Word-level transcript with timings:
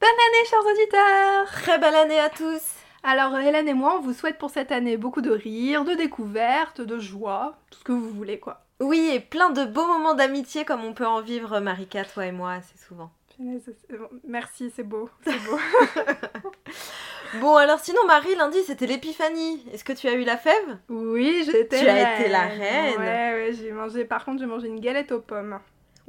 Bonne 0.00 0.08
année 0.08 0.46
chers 0.48 0.64
auditeurs 0.64 1.46
Très 1.62 1.78
belle 1.78 1.94
année 1.94 2.18
à 2.18 2.30
tous 2.30 2.62
Alors 3.02 3.38
Hélène 3.38 3.68
et 3.68 3.74
moi, 3.74 3.96
on 3.98 4.00
vous 4.00 4.14
souhaite 4.14 4.38
pour 4.38 4.48
cette 4.48 4.72
année 4.72 4.96
beaucoup 4.96 5.20
de 5.20 5.30
rires, 5.30 5.84
de 5.84 5.92
découvertes, 5.92 6.80
de 6.80 6.98
joie, 6.98 7.58
tout 7.70 7.80
ce 7.80 7.84
que 7.84 7.92
vous 7.92 8.08
voulez 8.08 8.38
quoi. 8.38 8.62
Oui, 8.80 9.10
et 9.12 9.20
plein 9.20 9.50
de 9.50 9.66
beaux 9.66 9.86
moments 9.86 10.14
d'amitié 10.14 10.64
comme 10.64 10.86
on 10.86 10.94
peut 10.94 11.06
en 11.06 11.20
vivre, 11.20 11.60
Marika, 11.60 12.06
toi 12.06 12.24
et 12.24 12.32
moi, 12.32 12.52
assez 12.52 12.78
souvent. 12.78 13.10
Merci, 14.26 14.72
c'est 14.74 14.84
beau, 14.84 15.10
c'est 15.24 15.38
beau. 15.44 15.58
bon, 17.40 17.56
alors 17.56 17.80
sinon, 17.80 18.00
Marie, 18.06 18.34
lundi, 18.36 18.58
c'était 18.66 18.86
l'épiphanie. 18.86 19.62
Est-ce 19.70 19.84
que 19.84 19.92
tu 19.92 20.08
as 20.08 20.14
eu 20.14 20.24
la 20.24 20.38
fève? 20.38 20.78
Oui, 20.88 21.42
j'ai 21.44 21.60
été 21.60 21.78
Tu 21.78 21.86
as 21.86 22.20
été 22.20 22.30
la 22.30 22.46
reine 22.46 22.98
Ouais, 22.98 23.32
ouais, 23.34 23.52
j'ai 23.52 23.70
mangé, 23.72 24.06
par 24.06 24.24
contre, 24.24 24.38
j'ai 24.38 24.46
mangé 24.46 24.68
une 24.68 24.80
galette 24.80 25.12
aux 25.12 25.20
pommes. 25.20 25.60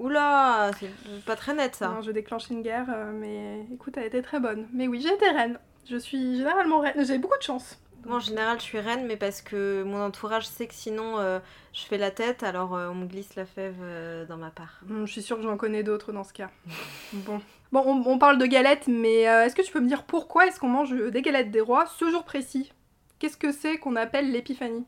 Oula, 0.02 0.72
c'est 0.80 0.90
pas 1.26 1.36
très 1.36 1.54
net 1.54 1.76
ça. 1.76 1.90
Non, 1.90 2.02
je 2.02 2.10
déclenche 2.10 2.50
une 2.50 2.64
guerre, 2.64 2.88
euh, 2.90 3.12
mais 3.14 3.68
écoute, 3.72 3.94
elle 3.98 4.06
était 4.06 4.24
très 4.24 4.40
bonne. 4.40 4.68
Mais 4.74 4.88
oui, 4.88 5.00
j'ai 5.00 5.14
été 5.14 5.30
reine. 5.30 5.60
Je 5.88 5.96
suis 5.96 6.38
généralement 6.38 6.80
reine. 6.80 7.06
J'ai 7.06 7.20
beaucoup 7.20 7.38
de 7.38 7.44
chance. 7.44 7.80
Moi, 8.06 8.16
en 8.16 8.20
général, 8.20 8.60
je 8.60 8.64
suis 8.64 8.80
reine, 8.80 9.06
mais 9.06 9.16
parce 9.16 9.44
que 9.44 9.84
mon 9.84 10.02
entourage 10.02 10.48
sait 10.48 10.66
que 10.66 10.74
sinon, 10.74 11.20
euh, 11.20 11.38
je 11.72 11.84
fais 11.84 12.00
la 12.00 12.10
tête, 12.10 12.42
alors 12.42 12.76
euh, 12.76 12.90
on 12.90 12.96
me 12.96 13.06
glisse 13.06 13.36
la 13.36 13.46
fève 13.46 13.78
dans 14.28 14.38
ma 14.38 14.50
part. 14.50 14.82
Hum, 14.90 15.06
je 15.06 15.12
suis 15.12 15.22
sûre 15.22 15.38
que 15.38 15.44
j'en 15.44 15.58
connais 15.58 15.84
d'autres 15.84 16.12
dans 16.12 16.24
ce 16.24 16.34
cas. 16.34 16.50
bon. 17.14 17.40
Bon, 17.72 17.84
on, 17.86 18.04
on, 18.06 18.18
parle 18.18 18.40
de 18.40 18.48
galettes, 18.48 18.88
mais 18.88 19.22
est-ce 19.22 19.56
que 19.56 19.62
tu 19.62 19.72
peux 19.72 19.80
me 19.80 19.88
dire 19.88 20.04
pourquoi 20.04 20.48
est-ce 20.48 20.60
qu'on 20.60 20.68
mange 20.68 20.94
des 20.94 21.22
galettes 21.22 21.52
des 21.52 21.62
rois 21.62 21.86
ce 21.86 22.10
jour 22.10 22.24
précis? 22.24 22.74
Qu'est-ce 23.20 23.38
que 23.38 23.52
c'est 23.52 23.78
qu'on 23.78 23.96
appelle 23.96 24.32
l'épiphanie? 24.32 24.84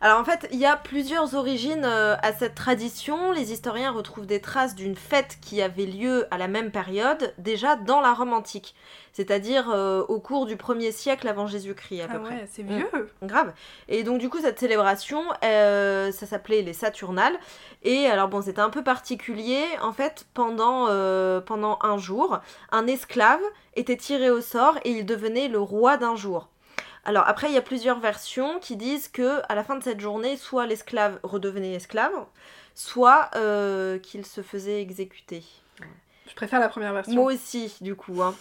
Alors 0.00 0.20
en 0.20 0.24
fait, 0.24 0.46
il 0.52 0.58
y 0.58 0.66
a 0.66 0.76
plusieurs 0.76 1.34
origines 1.34 1.84
euh, 1.84 2.16
à 2.22 2.32
cette 2.32 2.54
tradition. 2.54 3.32
Les 3.32 3.52
historiens 3.52 3.90
retrouvent 3.90 4.26
des 4.26 4.40
traces 4.40 4.74
d'une 4.74 4.96
fête 4.96 5.38
qui 5.40 5.62
avait 5.62 5.86
lieu 5.86 6.26
à 6.30 6.38
la 6.38 6.48
même 6.48 6.70
période, 6.70 7.32
déjà 7.38 7.76
dans 7.76 8.00
la 8.00 8.12
Rome 8.12 8.34
antique, 8.34 8.74
c'est-à-dire 9.12 9.70
euh, 9.70 10.02
au 10.08 10.20
cours 10.20 10.46
du 10.46 10.56
1er 10.56 10.92
siècle 10.92 11.26
avant 11.28 11.46
Jésus-Christ 11.46 12.02
à 12.02 12.08
peu 12.08 12.18
ah 12.24 12.28
ouais, 12.28 12.48
c'est 12.50 12.62
vieux. 12.62 12.88
grave. 13.22 13.54
Et 13.88 14.02
donc 14.02 14.18
du 14.18 14.28
coup 14.28 14.38
cette 14.40 14.58
célébration, 14.58 15.22
euh, 15.44 16.12
ça 16.12 16.26
s'appelait 16.26 16.62
les 16.62 16.74
Saturnales. 16.74 17.38
Et 17.82 18.06
alors 18.06 18.28
bon, 18.28 18.42
c'était 18.42 18.60
un 18.60 18.70
peu 18.70 18.82
particulier. 18.82 19.64
En 19.80 19.92
fait, 19.92 20.26
pendant 20.34 20.86
pendant 21.40 21.78
un 21.82 21.96
jour, 21.98 22.40
un 22.70 22.86
esclave 22.86 23.40
était 23.74 23.96
tiré 23.96 24.30
au 24.30 24.40
sort 24.40 24.76
et 24.84 24.90
il 24.90 25.06
devenait 25.06 25.48
le 25.48 25.60
roi 25.60 25.96
d'un 25.96 26.16
jour. 26.16 26.48
Alors 27.06 27.22
après, 27.28 27.46
il 27.48 27.54
y 27.54 27.56
a 27.56 27.62
plusieurs 27.62 28.00
versions 28.00 28.58
qui 28.58 28.74
disent 28.74 29.06
que 29.06 29.40
à 29.48 29.54
la 29.54 29.62
fin 29.62 29.76
de 29.76 29.82
cette 29.82 30.00
journée, 30.00 30.36
soit 30.36 30.66
l'esclave 30.66 31.20
redevenait 31.22 31.74
esclave, 31.74 32.12
soit 32.74 33.30
euh, 33.36 34.00
qu'il 34.00 34.26
se 34.26 34.42
faisait 34.42 34.82
exécuter. 34.82 35.44
Je 36.28 36.34
préfère 36.34 36.58
la 36.58 36.68
première 36.68 36.92
version. 36.92 37.14
Moi 37.14 37.32
aussi, 37.32 37.76
du 37.80 37.94
coup. 37.94 38.20
Hein. 38.22 38.34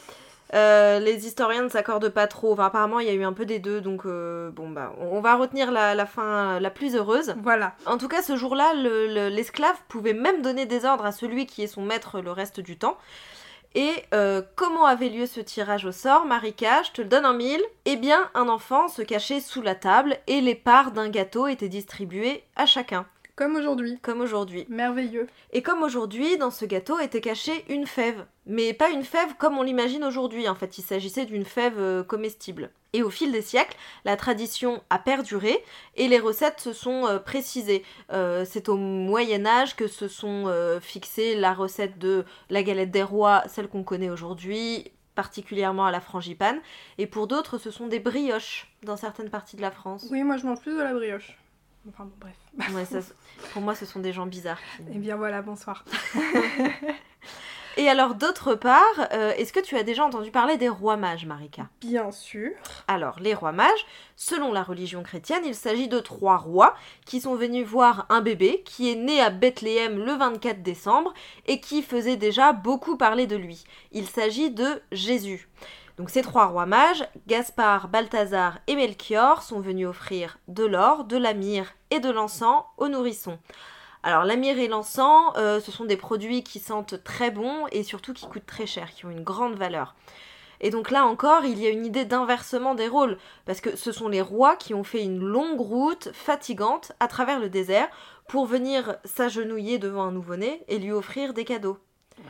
Euh, 0.56 1.00
les 1.00 1.28
historiens 1.28 1.62
ne 1.62 1.70
s'accordent 1.70 2.10
pas 2.10 2.26
trop. 2.26 2.54
Enfin, 2.54 2.66
apparemment, 2.66 3.00
il 3.00 3.06
y 3.06 3.10
a 3.10 3.14
eu 3.14 3.24
un 3.24 3.34
peu 3.34 3.46
des 3.46 3.60
deux, 3.60 3.82
donc 3.82 4.02
euh, 4.08 4.50
bon 4.50 4.70
bah, 4.72 4.94
on 5.00 5.22
va 5.22 5.36
retenir 5.36 5.72
la, 5.72 6.06
fin 6.08 6.60
la 6.60 6.70
plus 6.72 6.96
heureuse. 6.96 7.36
Voilà. 7.44 7.76
En 7.86 8.00
tout 8.00 8.08
cas, 8.08 8.24
ce 8.24 8.36
jour-là, 8.36 8.74
l'esclave 9.30 9.76
pouvait 9.90 10.14
même 10.14 10.42
donner 10.42 10.66
des 10.66 10.86
ordres 10.86 11.06
à 11.06 11.12
celui 11.12 11.46
qui 11.46 11.62
est 11.62 11.68
son 11.68 11.84
maître 11.84 12.20
le 12.20 12.32
reste 12.32 12.60
du 12.60 12.78
temps. 12.78 12.98
Et 13.78 14.06
euh, 14.14 14.42
comment 14.56 14.86
avait 14.86 15.10
lieu 15.10 15.26
ce 15.26 15.42
tirage 15.42 15.86
au 15.86 15.92
sort, 15.92 16.26
Marika? 16.26 16.82
Je 16.84 16.92
te 16.92 17.02
le 17.02 17.10
donne 17.10 17.26
en 17.26 17.34
mille. 17.34 17.62
Eh 17.84 17.98
bien, 17.98 18.30
un 18.34 18.48
enfant 18.48 18.88
se 18.88 19.02
cachait 19.02 19.42
sous 19.42 19.62
la 19.62 19.76
table 19.76 20.18
et 20.28 20.40
les 20.40 20.56
parts 20.56 20.92
d'un 20.92 21.10
gâteau 21.10 21.48
étaient 21.48 21.68
distribuées 21.68 22.44
à 22.56 22.66
chacun. 22.66 23.06
Comme 23.36 23.58
aujourd'hui. 23.58 24.00
Comme 24.02 24.22
aujourd'hui. 24.22 24.66
Merveilleux. 24.70 25.28
Et 25.52 25.62
comme 25.62 25.84
aujourd'hui, 25.84 26.38
dans 26.38 26.52
ce 26.52 26.64
gâteau 26.64 27.00
était 27.00 27.20
cachée 27.20 27.66
une 27.68 27.86
fève. 27.86 28.26
Mais 28.46 28.72
pas 28.72 28.90
une 28.92 29.04
fève 29.04 29.36
comme 29.38 29.58
on 29.58 29.64
l'imagine 29.64 30.06
aujourd'hui, 30.06 30.48
en 30.48 30.56
fait, 30.56 30.78
il 30.78 30.84
s'agissait 30.84 31.26
d'une 31.26 31.44
fève 31.44 31.78
euh, 31.78 32.02
comestible. 32.02 32.70
Et 32.94 33.04
au 33.04 33.10
fil 33.10 33.34
des 33.34 33.42
siècles, 33.42 33.76
la 34.06 34.16
tradition 34.16 34.82
a 34.90 35.00
perduré 35.00 35.62
et 35.96 36.08
les 36.08 36.20
recettes 36.20 36.62
se 36.62 36.72
sont 36.72 37.08
euh, 37.08 37.20
précisées. 37.20 37.84
Euh, 38.14 38.46
c'est 38.50 38.70
au 38.70 38.78
Moyen 38.78 39.46
Âge 39.46 39.76
que 39.76 39.88
se 39.88 40.08
sont 40.08 40.26
fixées 40.82 41.36
la 41.36 41.54
recette 41.54 42.00
de 42.00 42.24
la 42.50 42.64
galette 42.64 42.92
des 42.92 43.04
rois, 43.04 43.44
celle 43.48 43.68
qu'on 43.68 43.84
connaît 43.84 44.10
aujourd'hui, 44.10 44.94
particulièrement 45.16 45.86
à 45.86 45.92
la 45.92 46.00
frangipane. 46.00 46.62
Et 46.98 47.08
pour 47.08 47.28
d'autres, 47.28 47.58
ce 47.58 47.70
sont 47.70 47.88
des 47.88 48.00
brioches 48.00 48.72
dans 48.84 48.96
certaines 48.96 49.30
parties 49.30 49.58
de 49.58 49.62
la 49.62 49.72
France. 49.72 50.08
Oui, 50.10 50.24
moi 50.24 50.38
je 50.38 50.46
mange 50.46 50.62
plus 50.62 50.78
de 50.78 50.82
la 50.82 50.94
brioche. 50.94 51.38
Enfin 51.88 52.06
bon, 52.06 52.16
bref. 52.20 52.36
pour 53.54 53.62
moi, 53.62 53.76
ce 53.76 53.86
sont 53.86 54.00
des 54.00 54.14
gens 54.14 54.26
bizarres. 54.26 54.60
Eh 54.92 54.98
bien 54.98 55.16
voilà, 55.16 55.42
bonsoir. 55.42 55.86
Et 57.78 57.90
alors, 57.90 58.16
d'autre 58.16 58.56
part, 58.56 58.82
euh, 59.12 59.34
est-ce 59.34 59.52
que 59.52 59.60
tu 59.60 59.76
as 59.76 59.84
déjà 59.84 60.06
entendu 60.06 60.32
parler 60.32 60.56
des 60.56 60.70
rois 60.70 60.96
mages, 60.96 61.26
Marika? 61.26 61.68
Bien 61.82 62.10
sûr. 62.10 62.52
Alors, 62.88 63.20
les 63.20 63.34
rois 63.34 63.52
mages, 63.52 63.86
selon 64.16 64.54
la 64.54 64.64
religion 64.64 65.04
chrétienne, 65.04 65.44
il 65.46 65.56
s'agit 65.56 65.90
de 65.90 66.00
trois 66.00 66.38
rois 66.38 66.76
qui 67.06 67.20
sont 67.20 67.36
venus 67.36 67.68
voir 67.68 68.06
un 68.08 68.22
bébé 68.22 68.64
qui 68.64 68.90
est 68.90 68.96
né 68.96 69.20
à 69.20 69.30
Bethléem 69.30 69.98
le 69.98 70.14
24 70.14 70.64
décembre 70.64 71.14
et 71.48 71.60
qui 71.60 71.82
faisait 71.82 72.16
déjà 72.16 72.54
beaucoup 72.54 72.96
parler 72.96 73.28
de 73.28 73.36
lui. 73.36 73.66
Il 73.92 74.08
s'agit 74.08 74.52
de 74.52 74.82
Jésus. 74.94 75.50
Donc 75.98 76.10
ces 76.10 76.22
trois 76.22 76.48
rois 76.48 76.66
mages, 76.66 77.08
Gaspard, 77.28 77.88
Balthazar 77.88 78.60
et 78.68 78.76
Melchior, 78.76 79.44
sont 79.44 79.62
venus 79.62 79.88
offrir 79.88 80.38
de 80.50 80.66
l'or, 80.66 81.06
de 81.06 81.16
la 81.16 81.34
myrrhe 81.34 81.74
et 81.90 82.00
de 82.00 82.10
l'encens 82.10 82.64
aux 82.78 82.90
nourrissons. 82.90 83.40
Alors 84.04 84.26
la 84.26 84.36
myrrhe 84.36 84.60
et 84.60 84.68
l'encens, 84.68 85.34
euh, 85.38 85.60
ce 85.62 85.72
sont 85.72 85.86
des 85.86 85.98
produits 85.98 86.44
qui 86.44 86.60
sentent 86.60 87.02
très 87.04 87.32
bon 87.32 87.66
et 87.72 87.84
surtout 87.84 88.14
qui 88.14 88.28
coûtent 88.28 88.46
très 88.46 88.68
cher, 88.68 88.92
qui 88.94 89.06
ont 89.06 89.10
une 89.10 89.24
grande 89.24 89.56
valeur. 89.56 89.96
Et 90.62 90.70
donc 90.70 90.92
là 90.92 91.06
encore, 91.06 91.46
il 91.46 91.60
y 91.60 91.68
a 91.68 91.70
une 91.70 91.86
idée 91.86 92.06
d'inversement 92.06 92.76
des 92.76 92.88
rôles, 92.88 93.18
parce 93.46 93.62
que 93.62 93.76
ce 93.76 93.92
sont 93.92 94.08
les 94.08 94.22
rois 94.22 94.56
qui 94.56 94.74
ont 94.74 94.84
fait 94.84 95.04
une 95.04 95.20
longue 95.20 95.60
route 95.60 96.10
fatigante 96.14 96.92
à 97.00 97.08
travers 97.08 97.40
le 97.40 97.50
désert 97.50 97.90
pour 98.28 98.46
venir 98.46 98.96
s'agenouiller 99.06 99.80
devant 99.80 100.04
un 100.04 100.12
nouveau-né 100.12 100.64
et 100.68 100.78
lui 100.78 100.92
offrir 100.92 101.34
des 101.34 101.46
cadeaux. 101.46 101.78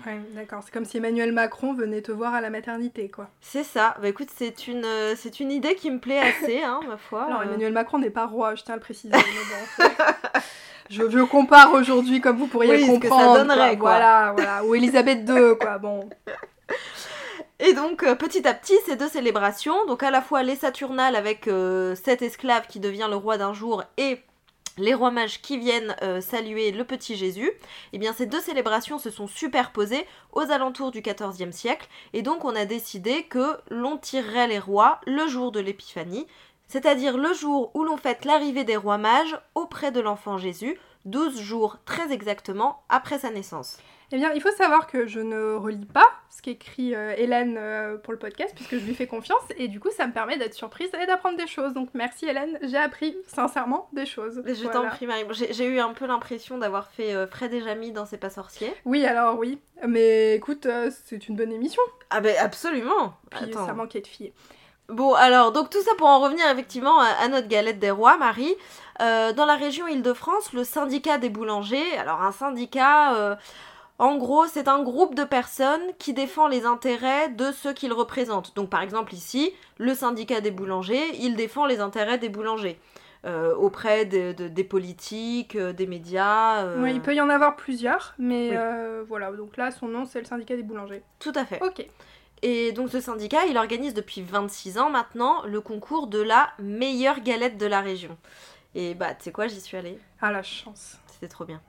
Ouais, 0.06 0.20
d'accord. 0.34 0.62
C'est 0.64 0.74
comme 0.74 0.86
si 0.86 0.98
Emmanuel 0.98 1.32
Macron 1.32 1.74
venait 1.74 2.02
te 2.02 2.12
voir 2.12 2.34
à 2.34 2.42
la 2.42 2.50
maternité, 2.50 3.10
quoi. 3.10 3.30
C'est 3.42 3.64
ça. 3.64 3.96
Bah 4.02 4.08
écoute, 4.08 4.30
c'est 4.36 4.68
une, 4.68 4.86
euh, 4.86 5.16
c'est 5.16 5.40
une 5.40 5.52
idée 5.52 5.76
qui 5.76 5.92
me 5.92 6.00
plaît 6.00 6.20
assez, 6.20 6.62
hein, 6.64 6.80
ma 6.88 6.98
foi. 6.98 7.26
Alors, 7.26 7.44
Emmanuel 7.44 7.74
Macron 7.74 8.00
n'est 8.00 8.10
pas 8.10 8.26
roi, 8.26 8.56
je 8.56 8.64
tiens 8.64 8.74
à 8.74 8.78
le 8.78 8.82
préciser. 8.82 9.14
je, 10.90 11.10
je, 11.10 11.20
compare 11.20 11.74
aujourd'hui 11.74 12.22
comme 12.22 12.38
vous 12.38 12.48
pourriez 12.48 12.78
le 12.78 12.86
comprendre. 12.86 13.34
Que 13.34 13.38
ça 13.38 13.44
donnerait, 13.44 13.78
quoi. 13.78 13.92
Voilà, 13.92 14.34
voilà. 14.36 14.66
Ou 14.66 14.76
Elisabeth 14.76 15.28
II, 15.30 15.58
quoi. 15.60 15.78
Bon. 15.78 16.10
Et 17.60 17.74
donc 17.74 18.04
euh, 18.04 18.16
petit 18.16 18.48
à 18.48 18.54
petit, 18.54 18.76
ces 18.86 18.96
deux 18.96 19.08
célébrations, 19.08 19.86
donc 19.86 20.04
à 20.04 20.12
la 20.12 20.22
fois 20.22 20.44
les 20.44 20.56
Saturnales 20.56 21.16
avec 21.16 21.48
euh, 21.48 21.96
cet 21.96 22.22
esclave 22.22 22.68
qui 22.68 22.80
devient 22.80 23.08
le 23.10 23.16
roi 23.16 23.38
d'un 23.38 23.54
jour 23.54 23.84
et 23.98 24.20
les 24.78 24.94
rois 24.94 25.12
mages 25.12 25.42
qui 25.42 25.58
viennent 25.58 25.96
euh, 26.02 26.22
saluer 26.22 26.72
le 26.72 26.84
petit 26.84 27.16
Jésus, 27.16 27.52
eh 27.94 27.98
bien 27.98 28.14
ces 28.14 28.26
deux 28.26 28.42
célébrations 28.42 29.00
se 29.00 29.10
sont 29.10 29.28
superposées 29.28 30.06
aux 30.34 30.52
alentours 30.52 30.92
du 30.92 31.02
XIVe 31.02 31.52
siècle, 31.52 31.88
et 32.14 32.22
donc 32.22 32.46
on 32.46 32.56
a 32.56 32.66
décidé 32.66 33.24
que 33.24 33.58
l'on 33.70 33.98
tirerait 33.98 34.48
les 34.48 34.60
rois 34.60 35.00
le 35.06 35.28
jour 35.28 35.52
de 35.52 35.60
l'épiphanie, 35.60 36.28
c'est-à-dire 36.68 37.18
le 37.18 37.34
jour 37.34 37.72
où 37.74 37.84
l'on 37.84 37.98
fête 37.98 38.26
l'arrivée 38.26 38.64
des 38.64 38.78
rois 38.78 38.98
mages 38.98 39.38
auprès 39.54 39.92
de 39.92 40.00
l'enfant 40.00 40.38
Jésus, 40.38 40.78
12 41.06 41.40
jours 41.40 41.78
très 41.86 42.12
exactement 42.12 42.84
après 42.90 43.20
sa 43.20 43.30
naissance. 43.30 43.78
Eh 44.12 44.18
bien, 44.18 44.32
il 44.34 44.42
faut 44.42 44.52
savoir 44.52 44.88
que 44.88 45.08
je 45.08 45.20
ne 45.20 45.56
relis 45.56 45.86
pas 45.86 46.08
ce 46.30 46.42
qu'écrit 46.42 46.94
euh, 46.94 47.16
Hélène 47.18 47.58
euh, 47.58 47.98
pour 47.98 48.14
le 48.14 48.20
podcast, 48.20 48.54
puisque 48.54 48.78
je 48.78 48.86
lui 48.86 48.94
fais 48.94 49.08
confiance, 49.08 49.42
et 49.58 49.68
du 49.68 49.80
coup, 49.80 49.90
ça 49.96 50.06
me 50.06 50.14
permet 50.14 50.38
d'être 50.38 50.54
surprise 50.54 50.90
et 51.02 51.06
d'apprendre 51.06 51.38
des 51.38 51.48
choses. 51.48 51.74
Donc, 51.74 51.90
merci 51.94 52.28
Hélène, 52.28 52.60
j'ai 52.62 52.78
appris 52.78 53.18
sincèrement 53.28 53.90
des 53.94 54.06
choses. 54.06 54.44
Je 54.46 54.68
t'en 54.68 54.88
prie, 54.88 55.08
Marie. 55.08 55.26
J'ai 55.32 55.66
eu 55.66 55.80
un 55.80 55.94
peu 55.94 56.06
l'impression 56.06 56.58
d'avoir 56.58 56.90
fait 56.92 57.16
euh, 57.16 57.26
Fred 57.26 57.54
et 57.54 57.62
Jamie 57.62 57.92
dans 57.92 58.06
C'est 58.06 58.18
pas 58.18 58.30
sorcier. 58.30 58.72
Oui, 58.86 59.06
alors 59.06 59.40
oui. 59.40 59.60
Mais 59.88 60.36
écoute, 60.36 60.68
c'est 61.06 61.28
une 61.28 61.36
bonne 61.36 61.52
émission. 61.52 61.82
Ah, 62.10 62.22
ben 62.22 62.36
absolument 62.40 63.14
Puis 63.32 63.54
ça 63.54 63.74
manquait 63.74 64.02
de 64.02 64.08
filles. 64.08 64.34
Bon, 64.88 65.14
alors, 65.16 65.52
donc 65.52 65.72
tout 65.72 65.82
ça 65.82 65.92
pour 65.98 66.08
en 66.08 66.20
revenir 66.20 66.48
effectivement 66.52 67.00
à, 67.00 67.28
notre 67.28 67.48
galette 67.48 67.80
des 67.80 67.92
rois, 67.92 68.18
Marie. 68.18 68.54
dans 69.00 69.46
la 69.46 69.56
région 69.56 69.88
Île-de-France, 69.88 70.54
le 70.54 70.64
syndicat 70.64 71.18
des 71.18 71.30
boulangers, 71.30 71.98
alors 71.98 72.22
un 72.22 72.32
syndicat 72.32 73.38
En 73.98 74.18
gros, 74.18 74.46
c'est 74.48 74.68
un 74.68 74.84
groupe 74.84 75.16
de 75.16 75.24
personnes 75.24 75.82
qui 76.00 76.14
défend 76.14 76.48
les 76.48 76.66
intérêts 76.66 77.30
de 77.30 77.52
ceux 77.52 77.72
qu'ils 77.74 77.94
représentent. 77.94 78.54
Donc 78.56 78.70
par 78.70 78.82
exemple 78.82 79.14
ici, 79.14 79.54
le 79.78 79.94
syndicat 79.96 80.42
des 80.42 80.52
boulangers, 80.52 81.16
il 81.20 81.36
défend 81.36 81.66
les 81.66 81.80
intérêts 81.80 82.18
des 82.18 82.30
boulangers. 82.30 82.80
Euh, 83.26 83.56
auprès 83.56 84.06
de, 84.06 84.34
de- 84.34 84.48
des 84.48 84.64
politiques, 84.64 85.56
euh, 85.56 85.74
des 85.74 85.88
médias. 85.88 86.64
euh, 86.64 86.88
il 86.94 87.02
peut 87.02 87.16
y 87.16 87.22
en 87.22 87.30
avoir 87.32 87.56
plusieurs, 87.56 88.14
mais 88.20 88.52
Oui. 88.52 89.06
voilà, 89.08 89.32
donc 89.32 89.58
là, 89.58 89.72
son 89.72 89.88
nom, 89.88 90.06
c'est 90.06 90.20
le 90.20 90.26
syndicat 90.26 90.56
des 90.56 90.62
boulangers. 90.62 91.02
Tout 91.18 91.32
à 91.34 91.44
fait. 91.44 91.60
Ok. 91.64 91.88
Et 92.44 92.72
donc 92.74 92.90
ce 92.92 93.00
syndicat, 93.00 93.46
il 93.48 93.58
organise 93.58 93.96
depuis 93.96 94.22
26 94.22 94.78
ans 94.78 94.92
maintenant 94.92 95.42
le 95.46 95.60
concours 95.60 96.06
de 96.06 96.22
la 96.22 96.50
meilleure 96.60 97.22
galette 97.22 97.58
de 97.58 97.66
la 97.66 97.82
région. 97.82 98.16
Et 98.76 98.94
bah, 98.94 99.16
tu 99.16 99.24
sais 99.24 99.32
quoi, 99.32 99.48
j'y 99.48 99.60
suis 99.62 99.76
allée. 99.78 99.98
Ah, 100.22 100.32
la 100.32 100.44
chance. 100.44 101.00
C'était 101.08 101.30
trop 101.30 101.46
bien. 101.46 101.62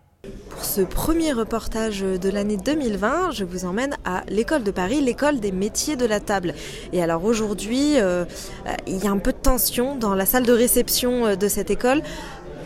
Pour 0.50 0.64
ce 0.64 0.80
premier 0.80 1.32
reportage 1.32 2.00
de 2.00 2.30
l'année 2.30 2.56
2020, 2.56 3.32
je 3.32 3.44
vous 3.44 3.64
emmène 3.64 3.96
à 4.04 4.22
l'école 4.28 4.62
de 4.62 4.70
Paris, 4.70 5.00
l'école 5.00 5.38
des 5.38 5.52
métiers 5.52 5.96
de 5.96 6.06
la 6.06 6.20
table. 6.20 6.54
Et 6.92 7.02
alors 7.02 7.24
aujourd'hui, 7.24 7.98
euh, 7.98 8.24
euh, 8.66 8.72
il 8.86 9.02
y 9.02 9.06
a 9.06 9.10
un 9.10 9.18
peu 9.18 9.32
de 9.32 9.38
tension 9.38 9.96
dans 9.96 10.14
la 10.14 10.24
salle 10.24 10.44
de 10.44 10.52
réception 10.52 11.26
euh, 11.26 11.36
de 11.36 11.48
cette 11.48 11.70
école 11.70 12.02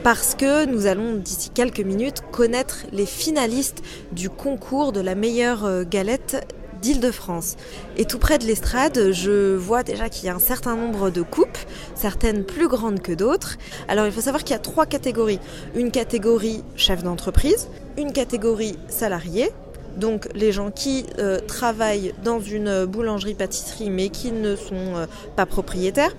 parce 0.04 0.34
que 0.34 0.66
nous 0.66 0.86
allons 0.86 1.16
d'ici 1.16 1.50
quelques 1.50 1.80
minutes 1.80 2.22
connaître 2.30 2.86
les 2.92 3.06
finalistes 3.06 3.82
du 4.12 4.30
concours 4.30 4.92
de 4.92 5.00
la 5.00 5.14
meilleure 5.14 5.84
galette 5.84 6.46
d'Île-de-France. 6.80 7.56
Et 7.96 8.04
tout 8.04 8.18
près 8.18 8.38
de 8.38 8.44
l'estrade, 8.44 9.12
je 9.12 9.54
vois 9.56 9.82
déjà 9.82 10.08
qu'il 10.08 10.26
y 10.26 10.28
a 10.28 10.34
un 10.34 10.40
certain 10.40 10.76
nombre 10.76 11.10
de 11.10 11.22
coupes, 11.22 11.58
certaines 11.94 12.44
plus 12.44 12.68
grandes 12.68 13.00
que 13.00 13.12
d'autres. 13.12 13.58
Alors 13.88 14.06
il 14.06 14.12
faut 14.12 14.20
savoir 14.20 14.44
qu'il 14.44 14.52
y 14.52 14.58
a 14.58 14.62
trois 14.62 14.86
catégories. 14.86 15.40
Une 15.74 15.90
catégorie 15.90 16.62
chef 16.76 17.02
d'entreprise, 17.02 17.68
une 17.96 18.12
catégorie 18.12 18.78
salarié, 18.88 19.50
donc 19.96 20.28
les 20.34 20.52
gens 20.52 20.70
qui 20.70 21.06
euh, 21.18 21.40
travaillent 21.40 22.14
dans 22.22 22.40
une 22.40 22.84
boulangerie-pâtisserie 22.86 23.90
mais 23.90 24.08
qui 24.08 24.32
ne 24.32 24.56
sont 24.56 24.96
euh, 24.96 25.06
pas 25.36 25.46
propriétaires, 25.46 26.14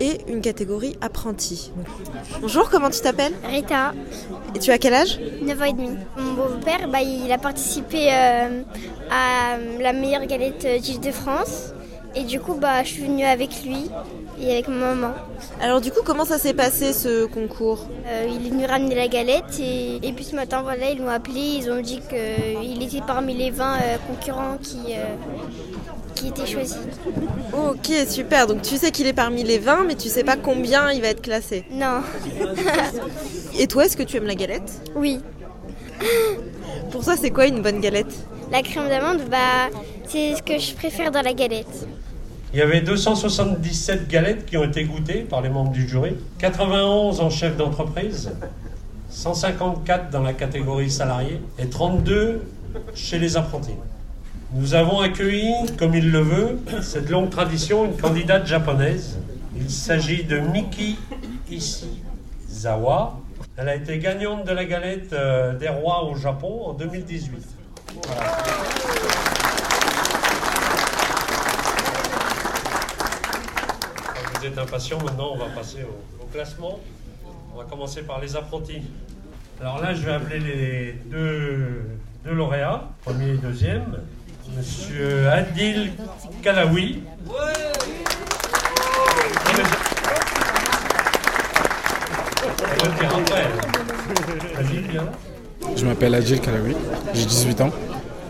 et 0.00 0.18
une 0.28 0.40
catégorie 0.40 0.96
apprenti. 1.00 1.72
Bonjour, 2.40 2.70
comment 2.70 2.90
tu 2.90 3.00
t'appelles 3.00 3.34
Rita, 3.44 3.92
Et 4.54 4.58
tu 4.58 4.70
as 4.70 4.78
quel 4.78 4.94
âge 4.94 5.18
9 5.42 5.60
ans 5.60 5.64
et 5.64 5.72
demi. 5.72 5.90
Mon 6.16 6.32
beau-père, 6.34 6.88
bah, 6.88 7.00
il 7.02 7.30
a 7.32 7.38
participé 7.38 8.08
euh, 8.12 8.62
à 9.10 9.56
la 9.80 9.92
meilleure 9.92 10.26
galette 10.26 10.66
d'Île-de-France. 10.80 11.72
Et 12.14 12.24
du 12.24 12.40
coup, 12.40 12.54
bah, 12.54 12.82
je 12.84 12.88
suis 12.88 13.02
venue 13.02 13.24
avec 13.24 13.62
lui 13.64 13.90
et 14.40 14.50
avec 14.52 14.68
ma 14.68 14.94
maman. 14.94 15.12
Alors 15.60 15.80
du 15.80 15.90
coup, 15.90 16.00
comment 16.04 16.24
ça 16.24 16.38
s'est 16.38 16.54
passé 16.54 16.92
ce 16.92 17.26
concours 17.26 17.86
Euh, 18.06 18.26
il 18.28 18.46
est 18.46 18.50
venu 18.50 18.64
ramener 18.64 18.94
la 18.94 19.08
galette 19.08 19.60
et, 19.60 19.96
et 20.02 20.12
puis 20.12 20.24
ce 20.24 20.34
matin, 20.34 20.62
voilà, 20.62 20.90
ils 20.90 20.98
l'ont 20.98 21.10
appelé. 21.10 21.40
Ils 21.40 21.70
ont 21.70 21.80
dit 21.80 22.00
qu'il 22.08 22.82
était 22.82 23.02
parmi 23.06 23.34
les 23.34 23.50
20 23.50 23.74
euh, 23.74 23.96
concurrents 24.08 24.56
qui, 24.62 24.78
euh, 24.94 25.04
qui 26.18 26.28
étaient 26.28 26.46
choisis. 26.46 26.78
Ok, 27.52 27.90
super. 28.08 28.46
Donc 28.46 28.62
tu 28.62 28.76
sais 28.76 28.90
qu'il 28.90 29.06
est 29.06 29.12
parmi 29.12 29.42
les 29.42 29.58
20, 29.58 29.84
mais 29.86 29.94
tu 29.94 30.08
sais 30.08 30.24
pas 30.24 30.36
combien 30.36 30.90
il 30.92 31.00
va 31.00 31.08
être 31.08 31.22
classé. 31.22 31.64
Non, 31.70 32.00
Et 33.58 33.66
toi, 33.66 33.84
est-ce 33.84 33.96
que 33.96 34.02
tu 34.02 34.16
aimes 34.16 34.26
la 34.26 34.34
galette? 34.34 34.90
Oui. 34.94 35.20
Pour 36.90 37.04
toi, 37.04 37.14
c'est 37.16 37.30
quoi 37.30 37.46
une 37.46 37.62
bonne 37.62 37.80
galette? 37.80 38.12
La 38.50 38.62
crème 38.62 38.88
d'amande, 38.88 39.22
bah, 39.30 39.68
c'est 40.06 40.36
ce 40.36 40.42
que 40.42 40.58
je 40.58 40.74
préfère 40.74 41.10
dans 41.10 41.22
la 41.22 41.34
galette. 41.34 41.86
Il 42.52 42.58
y 42.58 42.62
avait 42.62 42.80
277 42.80 44.08
galettes 44.08 44.46
qui 44.46 44.56
ont 44.56 44.64
été 44.64 44.84
goûtées 44.84 45.20
par 45.20 45.42
les 45.42 45.50
membres 45.50 45.70
du 45.70 45.86
jury, 45.86 46.16
91 46.38 47.20
en 47.20 47.28
chef 47.28 47.56
d'entreprise, 47.58 48.30
154 49.10 50.10
dans 50.10 50.22
la 50.22 50.32
catégorie 50.32 50.90
salarié 50.90 51.40
et 51.58 51.66
32 51.66 52.42
chez 52.94 53.18
les 53.18 53.36
apprentis. 53.36 53.74
Nous 54.54 54.72
avons 54.72 55.00
accueilli, 55.00 55.52
comme 55.78 55.94
il 55.94 56.10
le 56.10 56.20
veut, 56.20 56.58
cette 56.80 57.10
longue 57.10 57.28
tradition, 57.28 57.84
une 57.84 57.98
candidate 57.98 58.46
japonaise. 58.46 59.18
Il 59.54 59.68
s'agit 59.68 60.24
de 60.24 60.38
Miki 60.38 60.96
Ishizawa. 61.50 63.20
Elle 63.58 63.68
a 63.68 63.74
été 63.74 63.98
gagnante 63.98 64.46
de 64.46 64.52
la 64.52 64.64
galette 64.64 65.12
euh, 65.12 65.52
des 65.58 65.68
rois 65.68 66.04
au 66.04 66.14
Japon 66.14 66.68
en 66.68 66.72
2018. 66.72 67.46
Comme 67.92 68.02
vous 74.40 74.46
êtes 74.46 74.58
impatient, 74.58 74.98
maintenant 75.04 75.32
on 75.34 75.38
va 75.38 75.50
passer 75.54 75.84
au, 76.22 76.24
classement. 76.32 76.80
On 77.54 77.58
va 77.58 77.64
commencer 77.64 78.00
par 78.00 78.18
les 78.18 78.34
apprentis. 78.34 78.80
Alors 79.60 79.82
là, 79.82 79.92
je 79.92 80.00
vais 80.00 80.12
appeler 80.12 80.40
les 80.40 80.92
deux 81.04 81.82
lauréats, 82.24 82.88
premier 83.04 83.32
et 83.32 83.36
deuxième. 83.36 83.98
Monsieur 84.56 85.28
Adil 85.28 85.92
Kalawi. 86.42 87.02
Je 95.76 95.84
m'appelle 95.84 96.14
Adil 96.14 96.40
Kalawi, 96.40 96.74
j'ai 97.14 97.24
18 97.24 97.60
ans. 97.62 97.70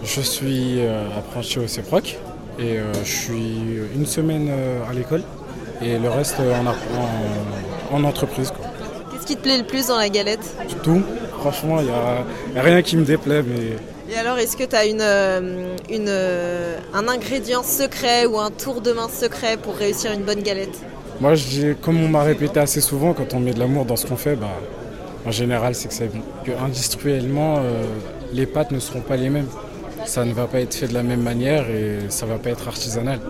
Je 0.04 0.20
suis 0.20 0.80
euh, 0.80 1.04
apprenti 1.16 1.58
au 1.58 1.66
CEPROC 1.66 2.16
et 2.58 2.78
euh, 2.78 2.92
je 3.04 3.10
suis 3.10 3.56
une 3.94 4.06
semaine 4.06 4.48
euh, 4.50 4.80
à 4.88 4.92
l'école 4.92 5.22
et 5.82 5.98
le 5.98 6.08
reste 6.08 6.36
en, 6.40 6.66
en- 6.66 7.96
en 7.96 8.04
entreprise. 8.04 8.52
Qu'est-ce 9.12 9.26
qui 9.26 9.36
te 9.36 9.42
plaît 9.42 9.58
le 9.58 9.64
plus 9.64 9.86
dans 9.88 9.96
la 9.98 10.08
galette? 10.08 10.40
Tout, 10.82 11.02
franchement, 11.40 11.78
il 11.80 11.86
n'y 11.86 11.90
a, 11.90 12.24
y 12.54 12.58
a 12.58 12.62
rien 12.62 12.82
qui 12.82 12.96
me 12.96 13.04
déplaît, 13.04 13.42
mais 13.42 13.76
Et 14.10 14.16
alors, 14.16 14.38
est-ce 14.38 14.56
que 14.56 14.64
tu 14.64 14.74
as 14.74 14.86
une, 14.86 15.00
euh, 15.02 15.76
une, 15.90 16.06
euh, 16.08 16.78
un 16.94 17.08
ingrédient 17.08 17.62
secret 17.62 18.24
ou 18.26 18.38
un 18.38 18.50
tour 18.50 18.80
de 18.80 18.92
main 18.92 19.08
secret 19.08 19.56
pour 19.58 19.76
réussir 19.76 20.12
une 20.12 20.22
bonne 20.22 20.40
galette? 20.42 20.78
Moi, 21.20 21.34
je 21.34 21.44
dis- 21.44 21.74
comme 21.82 22.02
on 22.02 22.08
m'a 22.08 22.22
répété 22.22 22.58
assez 22.60 22.80
souvent, 22.80 23.12
quand 23.12 23.34
on 23.34 23.40
met 23.40 23.52
de 23.52 23.58
l'amour 23.58 23.84
dans 23.84 23.96
ce 23.96 24.06
qu'on 24.06 24.16
fait, 24.16 24.36
bah, 24.36 24.48
en 25.26 25.30
général, 25.30 25.74
c'est 25.74 25.88
que 25.88 25.94
c'est 25.94 26.06
bon. 26.08 26.22
Que 26.44 26.52
industriellement, 26.52 27.56
euh, 27.58 27.84
les 28.32 28.46
pâtes 28.46 28.70
ne 28.70 28.78
seront 28.78 29.00
pas 29.00 29.16
les 29.16 29.28
mêmes. 29.28 29.48
Ça 30.06 30.24
ne 30.24 30.32
va 30.32 30.46
pas 30.46 30.60
être 30.60 30.72
fait 30.74 30.88
de 30.88 30.94
la 30.94 31.02
même 31.02 31.20
manière 31.22 31.68
et 31.68 31.98
ça 32.08 32.24
va 32.24 32.36
pas 32.38 32.48
être 32.50 32.66
artisanal. 32.66 33.20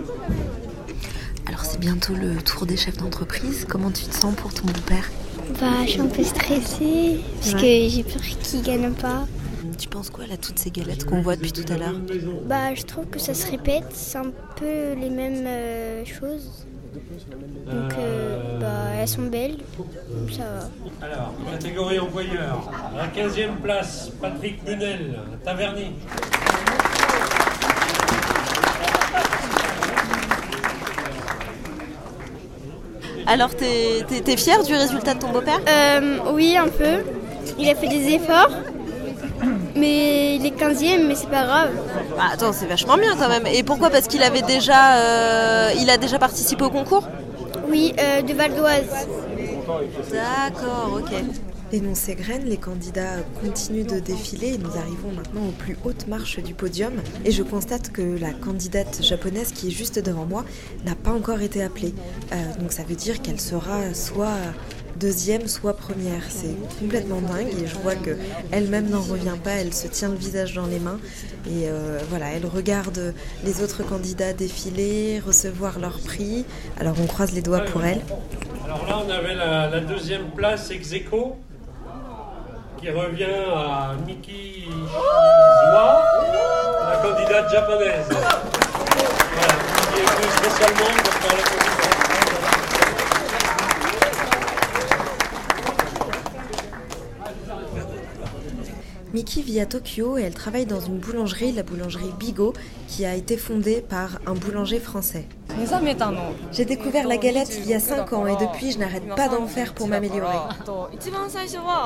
Alors 1.48 1.64
c'est 1.64 1.80
bientôt 1.80 2.12
le 2.14 2.36
tour 2.42 2.66
des 2.66 2.76
chefs 2.76 2.98
d'entreprise. 2.98 3.66
Comment 3.68 3.90
tu 3.90 4.04
te 4.04 4.14
sens 4.14 4.32
pour 4.36 4.52
ton 4.54 4.66
beau-père? 4.66 5.10
Bah, 5.60 5.66
je 5.86 5.90
suis 5.92 6.00
un 6.00 6.06
peu 6.06 6.22
stressée 6.22 7.20
parce 7.40 7.54
que 7.54 7.60
j'ai 7.88 8.04
peur 8.04 8.22
qu'il 8.42 8.62
gagne 8.62 8.92
pas. 8.92 9.26
Tu 9.78 9.88
penses 9.88 10.10
quoi 10.10 10.26
là, 10.26 10.36
toutes 10.36 10.58
ces 10.58 10.70
galettes 10.70 11.04
qu'on 11.04 11.22
voit 11.22 11.36
depuis 11.36 11.52
tout 11.52 11.70
à 11.72 11.76
l'heure 11.76 11.94
Bah, 12.46 12.74
je 12.74 12.82
trouve 12.82 13.06
que 13.06 13.18
ça 13.18 13.34
se 13.34 13.50
répète, 13.50 13.84
c'est 13.92 14.18
un 14.18 14.32
peu 14.56 14.94
les 14.94 15.10
mêmes 15.10 15.44
euh, 15.46 16.04
choses. 16.04 16.66
Donc, 17.66 17.92
euh, 17.98 18.58
bah, 18.58 18.94
elles 18.98 19.08
sont 19.08 19.22
belles, 19.22 19.58
ça 20.30 20.42
va. 20.42 21.06
Alors, 21.06 21.34
catégorie 21.50 21.98
employeur. 21.98 22.70
À 22.94 22.96
la 22.96 23.08
15e 23.08 23.56
place, 23.62 24.10
Patrick 24.20 24.64
Munel, 24.66 25.18
Taverny. 25.44 25.92
Alors, 33.26 33.54
t'es 33.54 34.00
es, 34.26 34.36
fière 34.38 34.62
du 34.64 34.72
résultat 34.74 35.12
de 35.12 35.18
ton 35.18 35.30
beau-père? 35.30 35.60
Euh, 35.68 36.18
oui, 36.32 36.56
un 36.56 36.68
peu. 36.68 37.04
Il 37.58 37.68
a 37.68 37.74
fait 37.74 37.88
des 37.88 38.14
efforts, 38.14 38.50
mais 39.78 40.36
il 40.36 40.46
est 40.46 40.56
15e, 40.58 41.06
mais 41.06 41.14
c'est 41.14 41.28
pas 41.30 41.44
grave. 41.44 41.70
Ah, 42.18 42.30
Attends, 42.32 42.52
c'est 42.52 42.66
vachement 42.66 42.96
bien 42.96 43.16
quand 43.16 43.28
même. 43.28 43.46
Et 43.46 43.62
pourquoi? 43.62 43.90
Parce 43.90 44.06
qu'il 44.06 44.22
avait 44.22 44.42
déjà, 44.42 44.98
euh, 44.98 45.70
il 45.80 45.88
a 45.90 45.96
déjà 45.96 46.18
participé 46.18 46.64
au 46.64 46.70
concours? 46.70 47.06
Oui, 47.68 47.94
euh, 47.98 48.22
de 48.22 48.32
Val 48.32 48.54
d'Oise. 48.54 49.06
D'accord, 50.12 51.00
ok. 51.00 51.12
Énoncé 51.70 52.14
graines, 52.14 52.46
les 52.46 52.56
candidats 52.56 53.18
continuent 53.44 53.84
de 53.84 53.98
défiler 53.98 54.54
et 54.54 54.58
nous 54.58 54.70
arrivons 54.78 55.12
maintenant 55.14 55.48
aux 55.48 55.52
plus 55.52 55.76
hautes 55.84 56.06
marches 56.08 56.38
du 56.38 56.54
podium. 56.54 56.94
Et 57.26 57.30
je 57.30 57.42
constate 57.42 57.90
que 57.90 58.00
la 58.18 58.32
candidate 58.32 59.02
japonaise 59.02 59.52
qui 59.52 59.68
est 59.68 59.70
juste 59.70 59.98
devant 60.02 60.24
moi 60.24 60.46
n'a 60.86 60.94
pas 60.94 61.10
encore 61.12 61.42
été 61.42 61.62
appelée. 61.62 61.92
Euh, 62.32 62.36
donc 62.58 62.72
ça 62.72 62.84
veut 62.84 62.94
dire 62.94 63.20
qu'elle 63.20 63.40
sera 63.40 63.92
soit 63.92 64.38
deuxième, 64.98 65.48
soit 65.48 65.74
première. 65.74 66.22
C'est 66.28 66.56
complètement 66.78 67.20
dingue 67.20 67.48
et 67.62 67.66
je 67.66 67.74
vois 67.76 67.94
que 67.94 68.16
elle-même 68.50 68.88
n'en 68.88 69.00
revient 69.00 69.36
pas. 69.42 69.52
Elle 69.52 69.72
se 69.72 69.86
tient 69.86 70.08
le 70.08 70.16
visage 70.16 70.54
dans 70.54 70.66
les 70.66 70.78
mains 70.78 70.98
et 71.46 71.68
euh, 71.68 71.98
voilà, 72.10 72.26
elle 72.30 72.46
regarde 72.46 73.14
les 73.44 73.62
autres 73.62 73.82
candidats 73.82 74.32
défiler, 74.32 75.20
recevoir 75.24 75.78
leur 75.78 75.98
prix. 76.00 76.44
Alors 76.78 76.96
on 77.00 77.06
croise 77.06 77.32
les 77.32 77.42
doigts 77.42 77.60
pour 77.60 77.84
elle. 77.84 78.00
Alors 78.64 78.86
là, 78.86 78.98
on 79.06 79.10
avait 79.10 79.34
la, 79.34 79.80
deuxième 79.80 80.30
place 80.36 80.70
ex 80.70 80.90
qui 82.78 82.90
revient 82.90 83.24
à 83.54 83.94
Miki 84.06 84.66
Zoa, 84.92 86.04
la 86.90 86.96
candidate 87.02 87.50
japonaise. 87.50 88.08
Miki 99.18 99.42
vit 99.42 99.58
à 99.58 99.66
Tokyo 99.66 100.16
et 100.16 100.22
elle 100.22 100.34
travaille 100.34 100.64
dans 100.64 100.78
une 100.78 100.98
boulangerie, 100.98 101.50
la 101.50 101.64
boulangerie 101.64 102.12
Bigo, 102.20 102.52
qui 102.86 103.04
a 103.04 103.16
été 103.16 103.36
fondée 103.36 103.80
par 103.80 104.20
un 104.26 104.34
boulanger 104.34 104.78
français. 104.78 105.26
J'ai 106.52 106.64
découvert 106.64 107.06
la 107.06 107.16
galette 107.16 107.58
il 107.58 107.66
y 107.68 107.74
a 107.74 107.80
5 107.80 108.12
ans 108.12 108.26
et 108.26 108.36
depuis 108.36 108.72
je 108.72 108.78
n'arrête 108.78 109.06
pas 109.14 109.28
d'en 109.28 109.46
faire 109.46 109.74
pour 109.74 109.88
m'améliorer. 109.88 110.38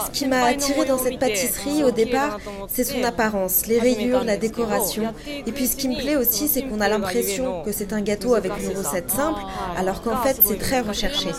Ce 0.07 0.11
qui 0.11 0.27
m'a 0.27 0.45
attiré 0.45 0.85
dans 0.85 0.99
cette 0.99 1.19
pâtisserie 1.19 1.85
au 1.85 1.91
départ, 1.91 2.39
c'est 2.69 2.85
son 2.85 3.03
apparence, 3.03 3.67
les 3.67 3.79
rayures, 3.79 4.25
la 4.25 4.37
décoration. 4.37 5.13
Et 5.47 5.53
puis 5.53 5.67
ce 5.67 5.77
qui 5.77 5.89
me 5.89 5.97
plaît 5.97 6.17
aussi, 6.17 6.49
c'est 6.49 6.63
qu'on 6.63 6.81
a 6.81 6.89
l'impression 6.89 7.63
que 7.63 7.73
c'est 7.73 7.93
un 7.93 8.01
gâteau 8.01 8.35
avec 8.35 8.53
une 8.63 8.77
recette 8.77 9.11
simple, 9.11 9.41
alors 9.77 10.03
qu'en 10.03 10.17
fait 10.19 10.41
c'est 10.43 10.59
très 10.59 10.81
recherché. 10.81 11.31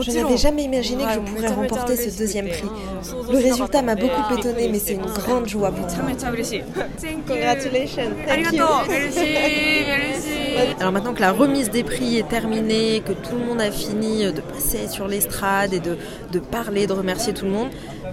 Je 0.00 0.10
n'avais 0.12 0.36
jamais 0.36 0.64
imaginé 0.64 1.04
que 1.04 1.12
je 1.12 1.18
pourrais 1.18 1.48
remporter 1.48 1.96
ce 1.96 2.18
deuxième 2.18 2.48
prix. 2.48 2.68
Le 3.30 3.38
résultat 3.38 3.82
m'a 3.82 3.94
beaucoup 3.94 4.34
étonné, 4.36 4.68
mais 4.68 4.78
c'est 4.78 4.94
une 4.94 5.06
grande 5.06 5.48
joie 5.48 5.70
pour 5.70 5.86
moi. 5.86 6.12
Congratulations. 7.26 8.10
Thank 8.26 8.52
you. 8.52 10.37
Alors 10.80 10.92
maintenant 10.92 11.14
que 11.14 11.20
la 11.20 11.32
remise 11.32 11.70
des 11.70 11.82
prix 11.82 12.18
est 12.18 12.28
terminée, 12.28 13.02
que 13.04 13.12
tout 13.12 13.36
le 13.36 13.44
monde 13.44 13.60
a 13.60 13.70
fini 13.70 14.24
de 14.32 14.40
passer 14.40 14.88
sur 14.88 15.08
l'estrade 15.08 15.72
et 15.72 15.80
de, 15.80 15.96
parler, 16.38 16.86
de 16.86 16.92
remercier 16.92 17.34
tout 17.34 17.44
le 17.44 17.50
monde, 17.50 17.68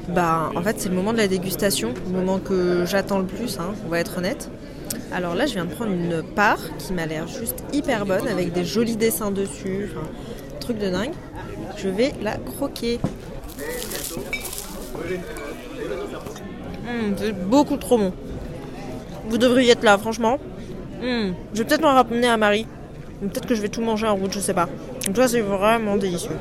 bah 0.10 0.52
en 0.56 0.62
fait 0.62 0.80
c'est 0.80 0.90
le 0.90 0.96
moment 0.96 1.14
de 1.14 1.18
la 1.18 1.28
dégustation, 1.28 1.94
le 2.08 2.12
moment 2.12 2.40
que 2.40 2.86
j'attends 2.86 3.20
le 3.20 3.26
plus, 3.26 3.60
hein, 3.60 3.74
on 3.86 3.90
va 3.90 4.00
être 4.00 4.18
honnête. 4.18 4.50
Alors 5.12 5.36
là 5.36 5.46
je 5.46 5.54
viens 5.54 5.66
de 5.66 5.74
prendre 5.74 5.92
une 5.92 6.24
part 6.24 6.60
qui 6.78 6.94
m'a 6.94 7.06
l'air 7.06 7.28
juste 7.28 7.64
hyper 7.74 8.06
bonne 8.06 8.28
avec 8.28 8.52
des 8.52 8.66
jolis 8.66 8.98
dessins 8.98 9.32
dessus, 9.32 9.92
truc 10.60 10.78
de 10.78 10.90
dingue. 10.90 11.14
Je 11.78 11.90
vais 11.90 12.14
la 12.22 12.38
croquer. 12.38 13.00
Mmh, 16.84 17.16
c'est 17.18 17.34
beaucoup 17.34 17.78
trop 17.78 17.98
bon. 17.98 18.14
Vous 19.28 19.38
devriez 19.38 19.72
être 19.72 19.84
là, 19.84 19.98
franchement. 19.98 20.38
Mmh, 21.06 21.36
Je 21.54 21.60
vais 21.60 21.66
peut-être 21.66 21.86
en 21.86 21.94
ramener 21.94 22.28
à 22.28 22.36
Marie. 22.36 22.66
Peut-être 23.20 23.46
que 23.46 23.54
je 23.54 23.62
vais 23.62 23.70
tout 23.70 23.82
manger 23.82 24.08
en 24.08 24.16
route, 24.16 24.34
je 24.34 24.40
sais 24.40 24.56
pas. 24.56 24.68
Cas, 25.14 25.28
c'est 25.28 25.42
vraiment 25.42 25.98
délicieux. 25.98 26.36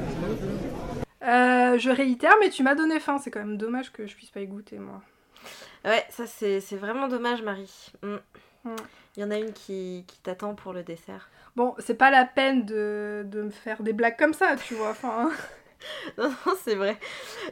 Euh, 1.22 1.78
je 1.78 1.90
réitère, 1.90 2.34
mais 2.40 2.48
tu 2.48 2.62
m'as 2.62 2.74
donné 2.74 2.98
faim. 2.98 3.18
C'est 3.22 3.30
quand 3.30 3.40
même 3.40 3.58
dommage 3.58 3.92
que 3.92 4.06
je 4.06 4.14
puisse 4.14 4.30
pas 4.30 4.40
y 4.40 4.46
goûter, 4.46 4.78
moi. 4.78 5.02
Ouais, 5.84 6.02
ça 6.08 6.26
c'est 6.26 6.60
c'est 6.60 6.76
vraiment 6.76 7.08
dommage, 7.08 7.42
Marie. 7.42 7.92
Mm. 8.02 8.14
Mm. 8.64 8.76
Il 9.16 9.20
y 9.22 9.24
en 9.24 9.30
a 9.30 9.36
une 9.36 9.52
qui, 9.52 10.04
qui 10.08 10.18
t'attend 10.22 10.54
pour 10.54 10.72
le 10.72 10.82
dessert. 10.82 11.28
Bon, 11.56 11.74
c'est 11.78 11.94
pas 11.94 12.10
la 12.10 12.24
peine 12.24 12.64
de, 12.64 13.22
de 13.26 13.42
me 13.42 13.50
faire 13.50 13.82
des 13.82 13.92
blagues 13.92 14.16
comme 14.18 14.32
ça, 14.32 14.56
tu 14.56 14.74
vois. 14.74 14.90
Enfin, 14.90 15.30
Non, 16.18 16.28
non, 16.28 16.52
c'est 16.62 16.74
vrai. 16.74 16.98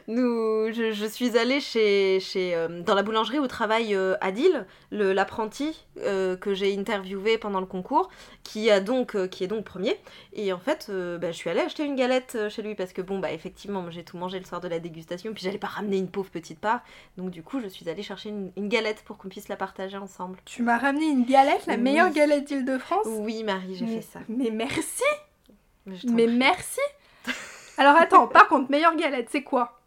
Nous, 0.07 0.71
je, 0.73 0.91
je 0.91 1.05
suis 1.05 1.37
allée 1.37 1.59
chez, 1.59 2.19
chez, 2.19 2.55
euh, 2.55 2.81
dans 2.81 2.95
la 2.95 3.03
boulangerie 3.03 3.39
où 3.39 3.47
travaille 3.47 3.95
euh, 3.95 4.15
Adil, 4.21 4.65
l'apprenti 4.91 5.85
euh, 5.99 6.35
que 6.37 6.53
j'ai 6.53 6.77
interviewé 6.77 7.37
pendant 7.37 7.59
le 7.59 7.65
concours, 7.65 8.09
qui, 8.43 8.69
a 8.71 8.79
donc, 8.79 9.15
euh, 9.15 9.27
qui 9.27 9.43
est 9.43 9.47
donc 9.47 9.65
premier. 9.65 9.97
Et 10.33 10.53
en 10.53 10.59
fait, 10.59 10.89
bah, 10.89 11.31
je 11.31 11.37
suis 11.37 11.49
allée 11.49 11.59
acheter 11.61 11.83
une 11.83 11.95
galette 11.95 12.37
chez 12.49 12.61
lui 12.61 12.75
parce 12.75 12.93
que, 12.93 13.01
bon, 13.01 13.19
bah, 13.19 13.31
effectivement, 13.31 13.89
j'ai 13.91 14.03
tout 14.03 14.17
mangé 14.17 14.39
le 14.39 14.45
soir 14.45 14.61
de 14.61 14.67
la 14.67 14.79
dégustation, 14.79 15.33
puis 15.33 15.43
j'allais 15.43 15.57
pas 15.57 15.67
ramener 15.67 15.97
une 15.97 16.09
pauvre 16.09 16.29
petite 16.29 16.59
part. 16.59 16.81
Donc, 17.17 17.29
du 17.31 17.43
coup, 17.43 17.59
je 17.59 17.67
suis 17.67 17.87
allée 17.89 18.03
chercher 18.03 18.29
une, 18.29 18.51
une 18.57 18.69
galette 18.69 19.03
pour 19.05 19.17
qu'on 19.17 19.29
puisse 19.29 19.47
la 19.49 19.55
partager 19.55 19.97
ensemble. 19.97 20.37
tu 20.45 20.63
m'as 20.63 20.77
ramené 20.77 21.05
une 21.05 21.25
galette, 21.25 21.65
la 21.67 21.75
Oui. 21.75 21.81
meilleure 21.81 22.11
galette 22.11 22.45
d'Île-de-France? 22.45 23.05
Oui, 23.07 23.43
Marie, 23.43 23.75
j'ai 23.75 23.87
fait 23.87 24.01
ça. 24.01 24.19
Mais 24.29 24.49
merci 24.51 25.03
Mais 25.85 26.27
merci 26.27 26.79
Alors 27.77 27.95
attends, 27.95 28.27
par 28.27 28.47
contre, 28.47 28.69
meilleure 28.69 28.95
galette, 28.95 29.29
c'est 29.31 29.41
quoi? 29.41 29.79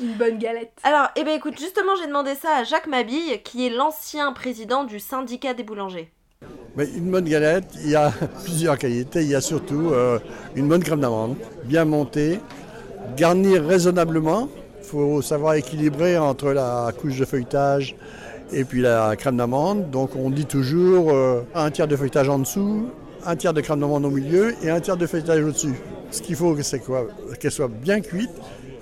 Une 0.00 0.14
bonne 0.14 0.38
galette. 0.38 0.72
Alors, 0.82 1.08
eh 1.16 1.22
ben 1.22 1.36
écoute, 1.36 1.58
justement, 1.58 1.92
j'ai 2.00 2.06
demandé 2.06 2.34
ça 2.34 2.56
à 2.56 2.64
Jacques 2.64 2.86
Mabille, 2.86 3.42
qui 3.44 3.66
est 3.66 3.70
l'ancien 3.70 4.32
président 4.32 4.84
du 4.84 4.98
syndicat 4.98 5.54
des 5.54 5.62
boulangers. 5.62 6.10
Mais 6.76 6.86
une 6.96 7.10
bonne 7.10 7.28
galette, 7.28 7.66
il 7.84 7.90
y 7.90 7.94
a 7.94 8.10
plusieurs 8.44 8.78
qualités. 8.78 9.22
Il 9.22 9.28
y 9.28 9.34
a 9.34 9.40
surtout 9.40 9.90
euh, 9.92 10.18
une 10.56 10.68
bonne 10.68 10.82
crème 10.82 11.00
d'amande, 11.00 11.36
bien 11.64 11.84
montée, 11.84 12.40
garnir 13.16 13.64
raisonnablement. 13.64 14.48
Il 14.80 14.86
faut 14.86 15.22
savoir 15.22 15.54
équilibrer 15.54 16.18
entre 16.18 16.50
la 16.50 16.90
couche 16.98 17.18
de 17.18 17.24
feuilletage 17.24 17.94
et 18.52 18.64
puis 18.64 18.80
la 18.80 19.14
crème 19.16 19.36
d'amande. 19.36 19.90
Donc 19.90 20.16
on 20.16 20.30
dit 20.30 20.46
toujours 20.46 21.12
euh, 21.12 21.42
un 21.54 21.70
tiers 21.70 21.86
de 21.86 21.96
feuilletage 21.96 22.28
en 22.28 22.40
dessous, 22.40 22.88
un 23.24 23.36
tiers 23.36 23.52
de 23.52 23.60
crème 23.60 23.80
d'amande 23.80 24.06
au 24.06 24.10
milieu 24.10 24.54
et 24.64 24.70
un 24.70 24.80
tiers 24.80 24.96
de 24.96 25.06
feuilletage 25.06 25.42
au-dessus. 25.42 25.74
Ce 26.12 26.20
qu'il 26.20 26.36
faut, 26.36 26.54
c'est 26.60 26.80
Qu'elle 27.40 27.50
soit 27.50 27.68
bien 27.68 28.00
cuite, 28.00 28.30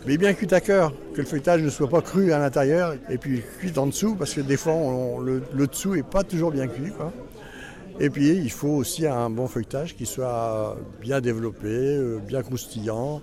mais 0.05 0.19
bien 0.19 0.35
cuite 0.35 0.53
à 0.53 0.61
cœur, 0.61 0.93
que 1.15 1.21
le 1.21 1.27
feuilletage 1.27 1.63
ne 1.63 1.71
soit 1.71 1.89
pas 1.89 2.03
cru 2.03 2.33
à 2.33 2.39
l'intérieur 2.39 2.95
et 3.09 3.19
puis 3.19 3.43
cuite 3.59 3.79
en 3.79 3.87
dessous, 3.87 4.17
parce 4.17 4.35
que 4.35 4.41
des 4.41 4.57
fois 4.57 4.75
le, 5.25 5.67
dessous 5.67 5.95
n'est 5.95 6.03
pas 6.03 6.25
toujours 6.25 6.51
bien 6.51 6.67
cuit. 6.67 6.93
Et 8.01 8.11
puis, 8.11 8.29
il 8.31 8.51
faut 8.51 8.69
aussi 8.69 9.07
un 9.07 9.29
bon 9.31 9.47
feuilletage 9.47 9.95
qui 9.95 10.07
soit 10.07 10.77
bien 11.03 11.21
développé, 11.21 11.69
euh, 11.69 12.19
bien 12.19 12.43
croustillant, 12.43 13.21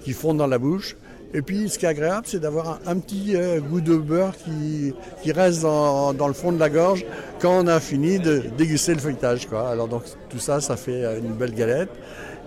qui 0.00 0.14
fonde 0.14 0.38
dans 0.38 0.46
la 0.46 0.56
bouche. 0.56 0.96
Et 1.34 1.42
puis, 1.42 1.68
ce 1.68 1.78
qui 1.78 1.84
est 1.84 1.90
agréable, 1.90 2.26
c'est 2.26 2.40
d'avoir 2.40 2.80
un, 2.86 2.98
petit 3.00 3.36
euh, 3.36 3.60
goût 3.60 3.82
de 3.82 3.96
beurre 3.96 4.34
qui, 4.34 4.94
reste 5.30 5.60
dans, 5.60 6.26
le 6.26 6.32
fond 6.32 6.52
de 6.52 6.58
la 6.58 6.70
gorge 6.70 7.04
quand 7.38 7.64
on 7.64 7.66
a 7.66 7.80
fini 7.80 8.18
de 8.18 8.44
déguster 8.56 8.94
le 8.94 9.00
feuilletage. 9.00 9.46
Alors, 9.52 9.88
donc, 9.88 10.04
tout 10.30 10.38
ça, 10.38 10.62
ça 10.62 10.76
fait 10.76 11.18
une 11.18 11.34
belle 11.34 11.54
galette. 11.54 11.90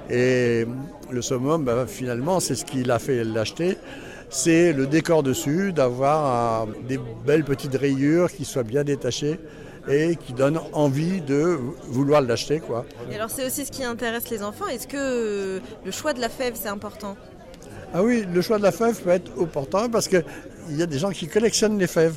Et 0.10 0.66
le 1.12 1.22
summum, 1.22 1.64
ben, 1.66 1.86
finalement, 1.88 2.40
c'est 2.40 2.56
ce 2.56 2.66
qui 2.66 2.84
l'a 2.84 3.00
fait 3.00 3.24
l'acheter. 3.24 3.78
C'est 4.30 4.74
le 4.74 4.88
décor 4.88 5.24
dessus, 5.24 5.72
d'avoir 5.74 6.64
un- 6.64 6.68
des 6.88 7.00
belles 7.26 7.44
petites 7.46 7.76
rayures 7.76 8.32
qui 8.32 8.46
soient 8.46 8.64
bien 8.64 8.84
détachées 8.84 9.40
et 9.90 10.18
qui 10.18 10.34
donnent 10.34 10.60
envie 10.74 11.22
de 11.22 11.58
vouloir 11.88 12.22
l'acheter. 12.22 12.60
quoi. 12.60 12.86
Et 13.12 13.16
alors, 13.16 13.30
c'est 13.30 13.46
aussi 13.46 13.66
ce 13.66 13.72
qui 13.72 13.84
intéresse 13.86 14.30
les 14.30 14.44
enfants. 14.44 14.68
Est-ce 14.68 14.88
que 14.88 14.98
euh, 14.98 15.60
le 15.86 15.92
choix 15.92 16.12
de 16.14 16.20
la 16.20 16.28
fève, 16.30 16.54
c'est 16.62 16.68
important? 16.68 17.16
Ah 17.94 18.04
oui, 18.04 18.26
le 18.34 18.42
choix 18.42 18.58
de 18.58 18.64
la 18.64 18.74
fève 18.74 19.02
peut 19.02 19.12
être 19.12 19.32
opportun 19.38 19.88
parce 19.90 20.10
qu'il 20.10 20.24
y 20.72 20.82
a 20.84 20.86
des 20.86 21.00
gens 21.00 21.12
qui 21.12 21.28
collectionnent 21.28 21.80
les 21.80 21.88
fèves. 21.88 22.16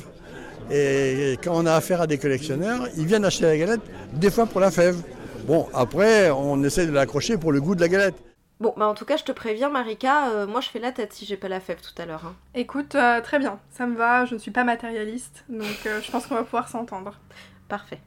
Et 0.69 1.37
quand 1.43 1.53
on 1.55 1.65
a 1.65 1.73
affaire 1.75 2.01
à 2.01 2.07
des 2.07 2.17
collectionneurs, 2.17 2.87
ils 2.97 3.05
viennent 3.05 3.23
acheter 3.25 3.45
la 3.45 3.57
galette, 3.57 3.81
des 4.13 4.29
fois 4.31 4.45
pour 4.45 4.59
la 4.59 4.69
fève. 4.71 4.97
Bon, 5.45 5.67
après, 5.73 6.29
on 6.31 6.63
essaie 6.63 6.85
de 6.85 6.91
l'accrocher 6.91 7.37
pour 7.37 7.51
le 7.51 7.59
goût 7.61 7.75
de 7.75 7.81
la 7.81 7.87
galette. 7.87 8.15
Bon, 8.59 8.73
bah 8.77 8.87
en 8.87 8.93
tout 8.93 9.05
cas, 9.05 9.17
je 9.17 9.23
te 9.23 9.31
préviens, 9.31 9.69
Marika, 9.69 10.29
euh, 10.29 10.45
moi 10.45 10.61
je 10.61 10.69
fais 10.69 10.77
la 10.77 10.91
tête 10.91 11.13
si 11.13 11.25
j'ai 11.25 11.35
pas 11.35 11.47
la 11.47 11.59
fève 11.59 11.81
tout 11.81 11.99
à 11.99 12.05
l'heure. 12.05 12.25
hein. 12.27 12.35
Écoute, 12.53 12.93
euh, 12.93 13.19
très 13.21 13.39
bien, 13.39 13.59
ça 13.71 13.87
me 13.87 13.95
va, 13.97 14.25
je 14.25 14.35
ne 14.35 14.39
suis 14.39 14.51
pas 14.51 14.63
matérialiste, 14.63 15.45
donc 15.49 15.65
euh, 15.87 15.99
je 16.03 16.11
pense 16.11 16.27
qu'on 16.27 16.35
va 16.35 16.43
pouvoir 16.43 16.69
s'entendre. 16.69 17.19
Parfait. 17.67 17.99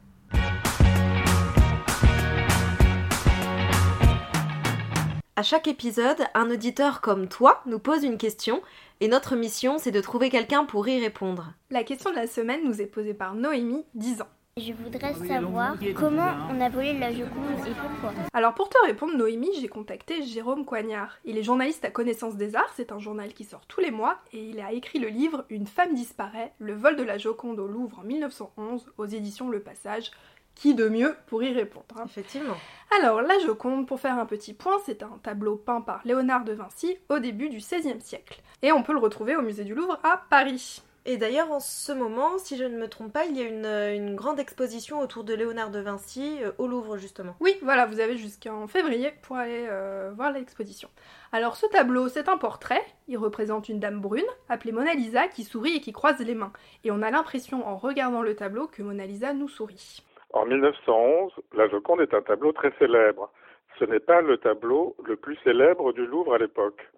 À 5.36 5.42
chaque 5.42 5.66
épisode, 5.66 6.18
un 6.34 6.48
auditeur 6.50 7.00
comme 7.00 7.26
toi 7.26 7.60
nous 7.66 7.80
pose 7.80 8.04
une 8.04 8.18
question 8.18 8.62
et 9.00 9.08
notre 9.08 9.34
mission 9.34 9.78
c'est 9.78 9.90
de 9.90 10.00
trouver 10.00 10.30
quelqu'un 10.30 10.64
pour 10.64 10.86
y 10.86 11.00
répondre. 11.00 11.52
La 11.70 11.82
question 11.82 12.10
de 12.10 12.14
la 12.16 12.28
semaine 12.28 12.60
nous 12.64 12.80
est 12.80 12.86
posée 12.86 13.14
par 13.14 13.34
Noémie, 13.34 13.84
10 13.94 14.22
ans. 14.22 14.28
Je 14.56 14.72
voudrais 14.72 15.14
savoir 15.14 15.74
comment 15.96 16.30
on 16.48 16.60
a 16.60 16.68
volé 16.68 16.96
la 16.96 17.10
Joconde 17.12 17.66
et 17.66 17.72
pourquoi. 17.72 18.12
Alors 18.32 18.54
pour 18.54 18.68
te 18.68 18.76
répondre, 18.86 19.16
Noémie, 19.16 19.50
j'ai 19.60 19.66
contacté 19.66 20.22
Jérôme 20.22 20.64
Coignard. 20.64 21.18
Il 21.24 21.36
est 21.36 21.42
journaliste 21.42 21.84
à 21.84 21.90
Connaissance 21.90 22.36
des 22.36 22.54
Arts, 22.54 22.72
c'est 22.76 22.92
un 22.92 23.00
journal 23.00 23.34
qui 23.34 23.42
sort 23.42 23.66
tous 23.66 23.80
les 23.80 23.90
mois, 23.90 24.20
et 24.32 24.38
il 24.38 24.60
a 24.60 24.72
écrit 24.72 25.00
le 25.00 25.08
livre 25.08 25.44
Une 25.50 25.66
femme 25.66 25.92
disparaît, 25.94 26.52
le 26.60 26.72
vol 26.72 26.94
de 26.94 27.02
la 27.02 27.18
Joconde 27.18 27.58
au 27.58 27.66
Louvre 27.66 27.98
en 27.98 28.04
1911, 28.04 28.92
aux 28.96 29.06
éditions 29.06 29.48
Le 29.48 29.58
Passage. 29.58 30.12
Qui 30.54 30.74
de 30.74 30.88
mieux 30.88 31.16
pour 31.26 31.42
y 31.42 31.52
répondre 31.52 31.86
hein? 31.96 32.04
Effectivement. 32.06 32.54
Alors, 33.00 33.22
la 33.22 33.36
Joconde, 33.40 33.88
pour 33.88 33.98
faire 33.98 34.20
un 34.20 34.26
petit 34.26 34.54
point, 34.54 34.78
c'est 34.86 35.02
un 35.02 35.18
tableau 35.20 35.56
peint 35.56 35.80
par 35.80 36.00
Léonard 36.04 36.44
de 36.44 36.52
Vinci 36.52 36.96
au 37.08 37.18
début 37.18 37.48
du 37.48 37.56
XVIe 37.56 38.00
siècle. 38.00 38.40
Et 38.62 38.70
on 38.70 38.84
peut 38.84 38.92
le 38.92 39.00
retrouver 39.00 39.34
au 39.34 39.42
musée 39.42 39.64
du 39.64 39.74
Louvre 39.74 39.98
à 40.04 40.22
Paris. 40.30 40.80
Et 41.06 41.18
d'ailleurs, 41.18 41.52
en 41.52 41.60
ce 41.60 41.92
moment, 41.92 42.38
si 42.38 42.56
je 42.56 42.64
ne 42.64 42.78
me 42.78 42.88
trompe 42.88 43.12
pas, 43.12 43.26
il 43.26 43.36
y 43.36 43.42
a 43.42 43.46
une, 43.46 43.66
euh, 43.66 43.94
une 43.94 44.14
grande 44.14 44.38
exposition 44.38 45.00
autour 45.00 45.22
de 45.22 45.34
Léonard 45.34 45.70
de 45.70 45.78
Vinci 45.78 46.38
euh, 46.42 46.52
au 46.56 46.66
Louvre 46.66 46.96
justement. 46.96 47.34
Oui, 47.40 47.58
voilà, 47.60 47.84
vous 47.84 48.00
avez 48.00 48.16
jusqu'en 48.16 48.66
février 48.66 49.12
pour 49.22 49.36
aller 49.36 49.66
euh, 49.68 50.12
voir 50.16 50.32
l'exposition. 50.32 50.88
Alors 51.30 51.56
ce 51.56 51.66
tableau, 51.66 52.08
c'est 52.08 52.30
un 52.30 52.38
portrait, 52.38 52.80
il 53.06 53.18
représente 53.18 53.68
une 53.68 53.80
dame 53.80 54.00
brune, 54.00 54.24
appelée 54.48 54.72
Mona 54.72 54.94
Lisa, 54.94 55.28
qui 55.28 55.44
sourit 55.44 55.76
et 55.76 55.80
qui 55.80 55.92
croise 55.92 56.20
les 56.20 56.34
mains. 56.34 56.52
Et 56.84 56.90
on 56.90 57.02
a 57.02 57.10
l'impression 57.10 57.68
en 57.68 57.76
regardant 57.76 58.22
le 58.22 58.34
tableau 58.34 58.66
que 58.66 58.82
Mona 58.82 59.04
Lisa 59.04 59.34
nous 59.34 59.48
sourit. 59.48 60.02
En 60.32 60.46
1911, 60.46 61.32
la 61.52 61.68
Joconde 61.68 62.00
est 62.00 62.14
un 62.14 62.22
tableau 62.22 62.52
très 62.52 62.72
célèbre. 62.78 63.30
Ce 63.78 63.84
n'est 63.84 64.00
pas 64.00 64.22
le 64.22 64.38
tableau 64.38 64.96
le 65.04 65.16
plus 65.16 65.36
célèbre 65.44 65.92
du 65.92 66.06
Louvre 66.06 66.34
à 66.34 66.38
l'époque. 66.38 66.88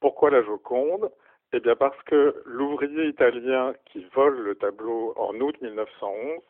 Pourquoi 0.00 0.30
la 0.30 0.42
Joconde? 0.42 1.10
Eh 1.52 1.60
bien 1.60 1.74
parce 1.74 2.00
que 2.04 2.42
l'ouvrier 2.44 3.06
italien 3.06 3.72
qui 3.86 4.06
vole 4.14 4.38
le 4.38 4.54
tableau 4.54 5.12
en 5.16 5.34
août 5.40 5.56
1911 5.60 6.40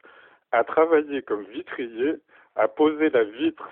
a 0.53 0.65
travaillé 0.65 1.23
comme 1.23 1.45
vitrier, 1.45 2.17
a 2.57 2.69
posé 2.69 3.09
la 3.09 3.25
vitre 3.25 3.69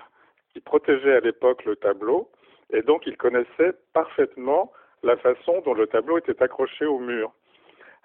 qui 0.51 0.59
protégeait 0.59 1.17
à 1.17 1.19
l'époque 1.19 1.65
le 1.65 1.75
tableau, 1.75 2.31
et 2.71 2.81
donc 2.81 3.05
il 3.05 3.15
connaissait 3.15 3.73
parfaitement 3.93 4.71
la 5.03 5.17
façon 5.17 5.61
dont 5.61 5.75
le 5.75 5.85
tableau 5.85 6.17
était 6.17 6.41
accroché 6.41 6.85
au 6.85 6.97
mur. 6.97 7.31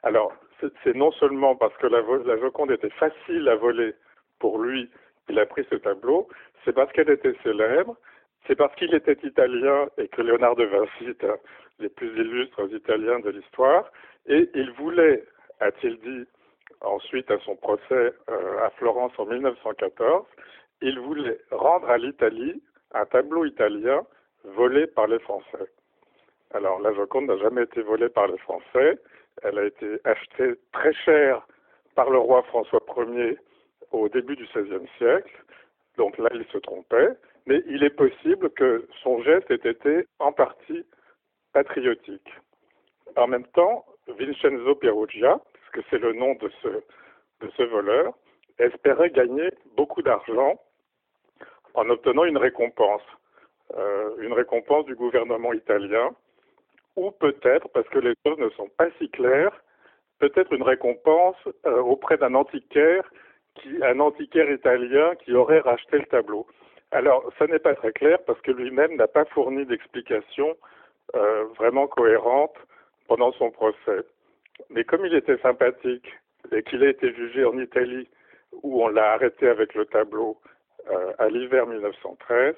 Alors, 0.02 0.34
c'est 0.82 0.94
non 0.94 1.12
seulement 1.12 1.56
parce 1.56 1.76
que 1.78 1.86
la, 1.86 2.02
la 2.24 2.38
Joconde 2.38 2.72
était 2.72 2.90
facile 2.90 3.48
à 3.48 3.56
voler 3.56 3.94
pour 4.38 4.58
lui 4.58 4.90
qu'il 5.26 5.38
a 5.38 5.46
pris 5.46 5.66
ce 5.70 5.76
tableau, 5.76 6.28
c'est 6.64 6.74
parce 6.74 6.92
qu'elle 6.92 7.10
était 7.10 7.34
célèbre, 7.42 7.96
c'est 8.46 8.56
parce 8.56 8.74
qu'il 8.76 8.94
était 8.94 9.18
italien 9.22 9.88
et 9.98 10.08
que 10.08 10.22
Léonard 10.22 10.56
de 10.56 10.64
Vinci 10.64 11.08
est 11.08 11.24
un 11.24 11.36
des 11.80 11.88
plus 11.88 12.08
illustres 12.08 12.72
Italiens 12.72 13.20
de 13.20 13.30
l'histoire, 13.30 13.90
et 14.26 14.48
il 14.54 14.70
voulait, 14.72 15.24
a-t-il 15.60 15.98
dit 15.98 16.24
ensuite 16.80 17.30
à 17.30 17.38
son 17.40 17.56
procès 17.56 18.12
euh, 18.30 18.64
à 18.64 18.70
Florence 18.76 19.12
en 19.18 19.26
1914, 19.26 20.26
il 20.82 20.98
voulait 21.00 21.38
rendre 21.50 21.88
à 21.88 21.98
l'Italie 21.98 22.62
un 22.92 23.06
tableau 23.06 23.44
italien 23.44 24.04
volé 24.44 24.86
par 24.86 25.06
les 25.06 25.18
Français. 25.20 25.66
Alors 26.52 26.80
la 26.80 26.92
Joconde 26.92 27.26
n'a 27.26 27.38
jamais 27.38 27.62
été 27.62 27.82
volée 27.82 28.08
par 28.08 28.28
les 28.28 28.38
Français, 28.38 28.98
elle 29.42 29.58
a 29.58 29.64
été 29.64 29.98
achetée 30.04 30.54
très 30.72 30.92
cher 30.92 31.46
par 31.94 32.10
le 32.10 32.18
roi 32.18 32.42
François 32.44 32.80
Ier 32.96 33.38
au 33.90 34.08
début 34.08 34.36
du 34.36 34.46
XVIe 34.54 34.88
siècle, 34.98 35.44
donc 35.96 36.18
là 36.18 36.28
il 36.32 36.44
se 36.52 36.58
trompait, 36.58 37.16
mais 37.46 37.62
il 37.66 37.84
est 37.84 37.90
possible 37.96 38.50
que 38.50 38.86
son 39.02 39.22
geste 39.22 39.50
ait 39.50 39.70
été 39.70 40.06
en 40.18 40.32
partie 40.32 40.84
patriotique. 41.52 42.30
En 43.16 43.26
même 43.26 43.46
temps, 43.48 43.84
Vincenzo 44.08 44.74
Perugia, 44.74 45.40
parce 45.52 45.70
que 45.72 45.80
c'est 45.90 45.98
le 45.98 46.12
nom 46.12 46.34
de 46.34 46.50
ce, 46.62 46.68
de 46.68 47.50
ce 47.56 47.62
voleur, 47.62 48.14
espérait 48.58 49.10
gagner 49.10 49.50
beaucoup 49.76 50.02
d'argent 50.02 50.60
en 51.74 51.88
obtenant 51.90 52.24
une 52.24 52.38
récompense, 52.38 53.02
euh, 53.76 54.16
une 54.18 54.32
récompense 54.32 54.84
du 54.86 54.94
gouvernement 54.94 55.52
italien, 55.52 56.14
ou 56.96 57.10
peut-être, 57.10 57.68
parce 57.70 57.88
que 57.88 57.98
les 57.98 58.14
choses 58.24 58.38
ne 58.38 58.50
sont 58.50 58.68
pas 58.76 58.88
si 58.98 59.10
claires, 59.10 59.62
peut-être 60.20 60.52
une 60.52 60.62
récompense 60.62 61.36
euh, 61.66 61.80
auprès 61.80 62.16
d'un 62.16 62.34
antiquaire, 62.34 63.10
qui, 63.56 63.82
un 63.82 64.00
antiquaire 64.00 64.50
italien 64.50 65.14
qui 65.16 65.32
aurait 65.34 65.60
racheté 65.60 65.98
le 65.98 66.06
tableau. 66.06 66.46
Alors, 66.94 67.28
ça 67.40 67.48
n'est 67.48 67.58
pas 67.58 67.74
très 67.74 67.90
clair 67.90 68.18
parce 68.24 68.40
que 68.42 68.52
lui-même 68.52 68.94
n'a 68.94 69.08
pas 69.08 69.24
fourni 69.24 69.66
d'explication 69.66 70.56
euh, 71.16 71.42
vraiment 71.58 71.88
cohérente 71.88 72.54
pendant 73.08 73.32
son 73.32 73.50
procès. 73.50 74.04
Mais 74.70 74.84
comme 74.84 75.04
il 75.04 75.12
était 75.12 75.38
sympathique 75.38 76.06
et 76.52 76.62
qu'il 76.62 76.84
a 76.84 76.90
été 76.90 77.12
jugé 77.12 77.44
en 77.44 77.58
Italie, 77.58 78.08
où 78.62 78.84
on 78.84 78.86
l'a 78.86 79.14
arrêté 79.14 79.48
avec 79.48 79.74
le 79.74 79.86
tableau 79.86 80.38
euh, 80.88 81.12
à 81.18 81.28
l'hiver 81.30 81.66
1913, 81.66 82.54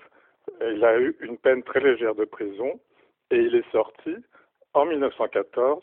il 0.61 0.85
a 0.85 1.01
eu 1.01 1.17
une 1.21 1.39
peine 1.39 1.63
très 1.63 1.81
légère 1.81 2.15
de 2.15 2.27
prison 2.27 2.79
et 3.31 3.39
il 3.39 3.55
est 3.55 3.71
sorti 3.73 4.17
en 4.75 4.85
1914, 4.85 5.83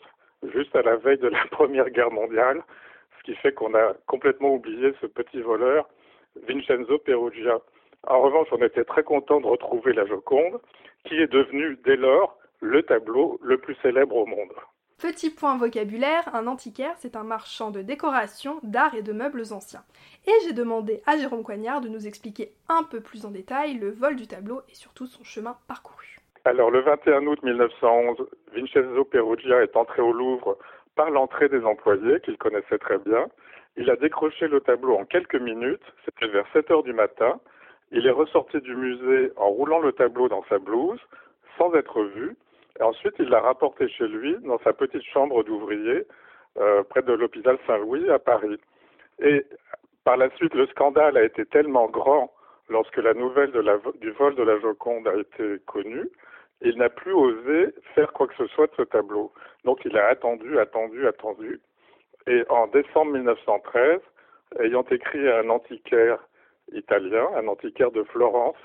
juste 0.54 0.76
à 0.76 0.82
la 0.82 0.94
veille 0.94 1.18
de 1.18 1.26
la 1.26 1.44
Première 1.50 1.90
Guerre 1.90 2.12
mondiale, 2.12 2.62
ce 3.18 3.24
qui 3.24 3.34
fait 3.34 3.52
qu'on 3.52 3.74
a 3.74 3.94
complètement 4.06 4.54
oublié 4.54 4.94
ce 5.00 5.06
petit 5.06 5.40
voleur, 5.40 5.88
Vincenzo 6.46 6.98
Perugia. 6.98 7.58
En 8.06 8.20
revanche, 8.20 8.48
on 8.52 8.62
était 8.62 8.84
très 8.84 9.02
content 9.02 9.40
de 9.40 9.46
retrouver 9.46 9.92
la 9.92 10.04
Joconde, 10.06 10.60
qui 11.04 11.14
est 11.14 11.30
devenue 11.30 11.78
dès 11.84 11.96
lors 11.96 12.36
le 12.60 12.82
tableau 12.82 13.38
le 13.42 13.58
plus 13.58 13.76
célèbre 13.82 14.16
au 14.16 14.26
monde. 14.26 14.52
Petit 14.98 15.30
point 15.30 15.56
vocabulaire, 15.58 16.34
un 16.34 16.46
antiquaire, 16.46 16.94
c'est 16.98 17.16
un 17.16 17.24
marchand 17.24 17.70
de 17.70 17.82
décoration, 17.82 18.60
d'art 18.62 18.94
et 18.94 19.02
de 19.02 19.12
meubles 19.12 19.52
anciens. 19.52 19.82
Et 20.26 20.32
j'ai 20.44 20.52
demandé 20.52 21.02
à 21.06 21.18
Jérôme 21.18 21.42
Coignard 21.42 21.80
de 21.80 21.88
nous 21.88 22.06
expliquer 22.06 22.52
un 22.68 22.84
peu 22.84 23.00
plus 23.00 23.26
en 23.26 23.30
détail 23.30 23.74
le 23.74 23.90
vol 23.90 24.16
du 24.16 24.26
tableau 24.26 24.62
et 24.70 24.74
surtout 24.74 25.06
son 25.06 25.24
chemin 25.24 25.56
parcouru. 25.66 26.18
Alors 26.44 26.70
le 26.70 26.80
21 26.80 27.26
août 27.26 27.42
1911, 27.42 28.28
Vincenzo 28.54 29.04
Perugia 29.04 29.62
est 29.62 29.76
entré 29.76 30.00
au 30.00 30.12
Louvre 30.12 30.56
par 30.94 31.10
l'entrée 31.10 31.48
des 31.48 31.64
employés 31.64 32.20
qu'il 32.20 32.38
connaissait 32.38 32.78
très 32.78 32.98
bien. 32.98 33.26
Il 33.76 33.90
a 33.90 33.96
décroché 33.96 34.46
le 34.46 34.60
tableau 34.60 34.94
en 34.96 35.04
quelques 35.04 35.40
minutes, 35.40 35.82
c'était 36.04 36.28
vers 36.28 36.46
7 36.52 36.70
heures 36.70 36.82
du 36.82 36.92
matin. 36.92 37.40
Il 37.92 38.06
est 38.06 38.10
ressorti 38.10 38.60
du 38.60 38.74
musée 38.74 39.32
en 39.36 39.48
roulant 39.48 39.80
le 39.80 39.92
tableau 39.92 40.28
dans 40.28 40.44
sa 40.48 40.58
blouse, 40.58 41.00
sans 41.58 41.72
être 41.74 42.02
vu. 42.02 42.36
Et 42.80 42.82
ensuite, 42.82 43.14
il 43.18 43.28
l'a 43.28 43.40
rapporté 43.40 43.88
chez 43.88 44.08
lui, 44.08 44.36
dans 44.42 44.58
sa 44.58 44.72
petite 44.72 45.04
chambre 45.04 45.44
d'ouvrier, 45.44 46.04
euh, 46.58 46.82
près 46.84 47.02
de 47.02 47.12
l'hôpital 47.12 47.58
Saint-Louis, 47.66 48.08
à 48.10 48.18
Paris. 48.18 48.58
Et 49.20 49.46
par 50.04 50.16
la 50.16 50.28
suite, 50.36 50.54
le 50.54 50.66
scandale 50.66 51.16
a 51.16 51.24
été 51.24 51.46
tellement 51.46 51.86
grand 51.86 52.32
lorsque 52.68 52.96
la 52.96 53.14
nouvelle 53.14 53.52
du 54.00 54.10
vol 54.10 54.34
de 54.34 54.42
la 54.42 54.58
Joconde 54.58 55.06
a 55.08 55.16
été 55.16 55.58
connue, 55.66 56.08
il 56.62 56.76
n'a 56.78 56.88
plus 56.88 57.12
osé 57.12 57.74
faire 57.94 58.12
quoi 58.12 58.26
que 58.26 58.34
ce 58.36 58.46
soit 58.48 58.66
de 58.68 58.72
ce 58.76 58.82
tableau. 58.82 59.32
Donc 59.64 59.84
il 59.84 59.96
a 59.96 60.06
attendu, 60.08 60.58
attendu, 60.58 61.06
attendu. 61.06 61.60
Et 62.26 62.42
en 62.48 62.66
décembre 62.68 63.12
1913, 63.12 64.00
ayant 64.60 64.84
écrit 64.90 65.28
à 65.28 65.40
un 65.40 65.50
antiquaire 65.50 66.18
italien, 66.72 67.28
un 67.36 67.48
antiquaire 67.48 67.90
de 67.90 68.02
Florence, 68.04 68.56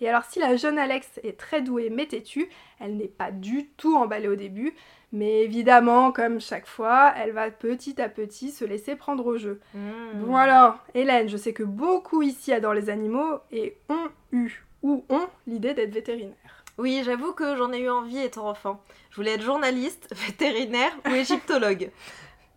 Et 0.00 0.08
alors 0.08 0.24
si 0.24 0.40
la 0.40 0.56
jeune 0.56 0.78
Alex 0.78 1.20
est 1.22 1.38
très 1.38 1.60
douée 1.60 1.90
mais 1.90 2.06
têtue, 2.06 2.50
elle 2.80 2.96
n'est 2.96 3.06
pas 3.06 3.30
du 3.30 3.68
tout 3.76 3.94
emballée 3.94 4.28
au 4.28 4.34
début, 4.34 4.74
mais 5.12 5.42
évidemment, 5.42 6.12
comme 6.12 6.40
chaque 6.40 6.66
fois, 6.66 7.12
elle 7.16 7.32
va 7.32 7.50
petit 7.50 8.00
à 8.00 8.08
petit 8.08 8.50
se 8.50 8.64
laisser 8.64 8.94
prendre 8.94 9.26
au 9.26 9.36
jeu. 9.36 9.60
Hmm. 9.74 10.20
Bon 10.24 10.36
alors, 10.36 10.78
Hélène, 10.94 11.28
je 11.28 11.36
sais 11.36 11.52
que 11.52 11.64
beaucoup 11.64 12.22
ici 12.22 12.52
adorent 12.52 12.74
les 12.74 12.90
animaux 12.90 13.40
et 13.50 13.76
ont 13.88 14.08
eu 14.32 14.64
ou 14.82 15.04
ont 15.08 15.28
l'idée 15.46 15.74
d'être 15.74 15.92
vétérinaire. 15.92 16.64
Oui, 16.78 17.02
j'avoue 17.04 17.32
que 17.32 17.56
j'en 17.56 17.72
ai 17.72 17.80
eu 17.80 17.90
envie 17.90 18.18
étant 18.18 18.48
enfant. 18.48 18.82
Je 19.10 19.16
voulais 19.16 19.32
être 19.32 19.42
journaliste, 19.42 20.08
vétérinaire 20.26 20.92
ou 21.06 21.10
égyptologue. 21.10 21.90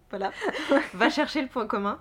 voilà, 0.10 0.32
va 0.94 1.10
chercher 1.10 1.42
le 1.42 1.48
point 1.48 1.68
commun. 1.68 2.00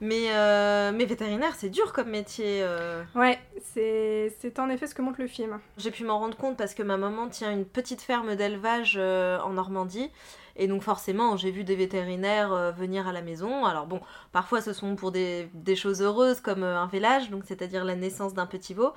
Mais, 0.00 0.26
euh, 0.30 0.92
mais 0.92 1.04
vétérinaire, 1.04 1.54
c'est 1.56 1.70
dur 1.70 1.92
comme 1.92 2.10
métier. 2.10 2.62
Euh. 2.62 3.02
Ouais, 3.14 3.38
c'est 3.62 4.58
en 4.58 4.68
effet 4.68 4.86
ce 4.86 4.94
que 4.94 5.02
montre 5.02 5.20
le 5.20 5.26
film. 5.26 5.58
J'ai 5.76 5.90
pu 5.90 6.04
m'en 6.04 6.18
rendre 6.18 6.36
compte 6.36 6.56
parce 6.56 6.74
que 6.74 6.82
ma 6.82 6.96
maman 6.96 7.28
tient 7.28 7.52
une 7.52 7.64
petite 7.64 8.02
ferme 8.02 8.34
d'élevage 8.34 8.96
euh, 8.98 9.38
en 9.40 9.50
Normandie. 9.50 10.10
Et 10.56 10.68
donc 10.68 10.82
forcément, 10.82 11.36
j'ai 11.36 11.50
vu 11.50 11.64
des 11.64 11.74
vétérinaires 11.74 12.72
venir 12.72 13.08
à 13.08 13.12
la 13.12 13.22
maison. 13.22 13.64
Alors 13.64 13.86
bon, 13.86 14.00
parfois 14.30 14.60
ce 14.60 14.72
sont 14.72 14.94
pour 14.94 15.10
des, 15.10 15.48
des 15.52 15.74
choses 15.74 16.00
heureuses 16.00 16.40
comme 16.40 16.62
un 16.62 16.86
village, 16.86 17.28
donc 17.30 17.42
c'est-à-dire 17.44 17.84
la 17.84 17.96
naissance 17.96 18.34
d'un 18.34 18.46
petit 18.46 18.72
veau. 18.72 18.92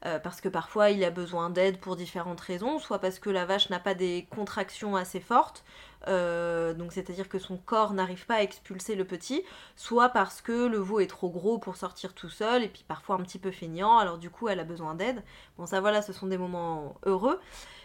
parce 0.00 0.40
que 0.40 0.48
parfois 0.48 0.88
il 0.88 1.04
a 1.04 1.10
besoin 1.10 1.50
d'aide 1.50 1.78
pour 1.80 1.96
différentes 1.96 2.40
raisons, 2.40 2.78
soit 2.78 2.98
parce 2.98 3.18
que 3.18 3.28
la 3.28 3.44
vache 3.44 3.68
n'a 3.68 3.78
pas 3.78 3.92
des 3.92 4.26
contractions 4.30 4.96
assez 4.96 5.20
fortes, 5.20 5.64
euh, 6.08 6.74
donc 6.74 6.92
c'est-à-dire 6.92 7.28
que 7.28 7.38
son 7.38 7.56
corps 7.56 7.92
n'arrive 7.92 8.26
pas 8.26 8.36
à 8.36 8.42
expulser 8.42 8.94
le 8.94 9.04
petit, 9.04 9.44
soit 9.76 10.08
parce 10.08 10.40
que 10.42 10.66
le 10.66 10.78
veau 10.78 11.00
est 11.00 11.06
trop 11.06 11.30
gros 11.30 11.58
pour 11.58 11.76
sortir 11.76 12.14
tout 12.14 12.28
seul, 12.28 12.62
et 12.62 12.68
puis 12.68 12.84
parfois 12.86 13.16
un 13.16 13.20
petit 13.22 13.38
peu 13.38 13.50
feignant, 13.50 13.98
alors 13.98 14.18
du 14.18 14.30
coup 14.30 14.48
elle 14.48 14.60
a 14.60 14.64
besoin 14.64 14.94
d'aide. 14.94 15.22
Bon 15.58 15.66
ça 15.66 15.80
voilà, 15.80 16.02
ce 16.02 16.12
sont 16.12 16.26
des 16.26 16.38
moments 16.38 16.96
heureux. 17.04 17.40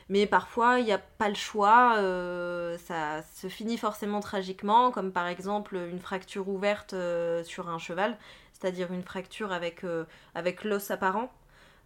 Mais 0.09 0.25
parfois, 0.25 0.79
il 0.79 0.85
n'y 0.85 0.93
a 0.93 0.99
pas 0.99 1.27
le 1.27 1.35
choix, 1.35 1.95
euh, 1.97 2.77
ça 2.77 3.23
se 3.35 3.47
finit 3.49 3.77
forcément 3.77 4.21
tragiquement, 4.21 4.89
comme 4.89 5.11
par 5.11 5.27
exemple 5.27 5.75
une 5.75 5.99
fracture 5.99 6.47
ouverte 6.47 6.93
euh, 6.93 7.43
sur 7.43 7.67
un 7.69 7.77
cheval, 7.77 8.17
c'est-à-dire 8.53 8.93
une 8.93 9.03
fracture 9.03 9.51
avec, 9.51 9.85
avec 10.33 10.63
l'os 10.63 10.91
apparent. 10.91 11.29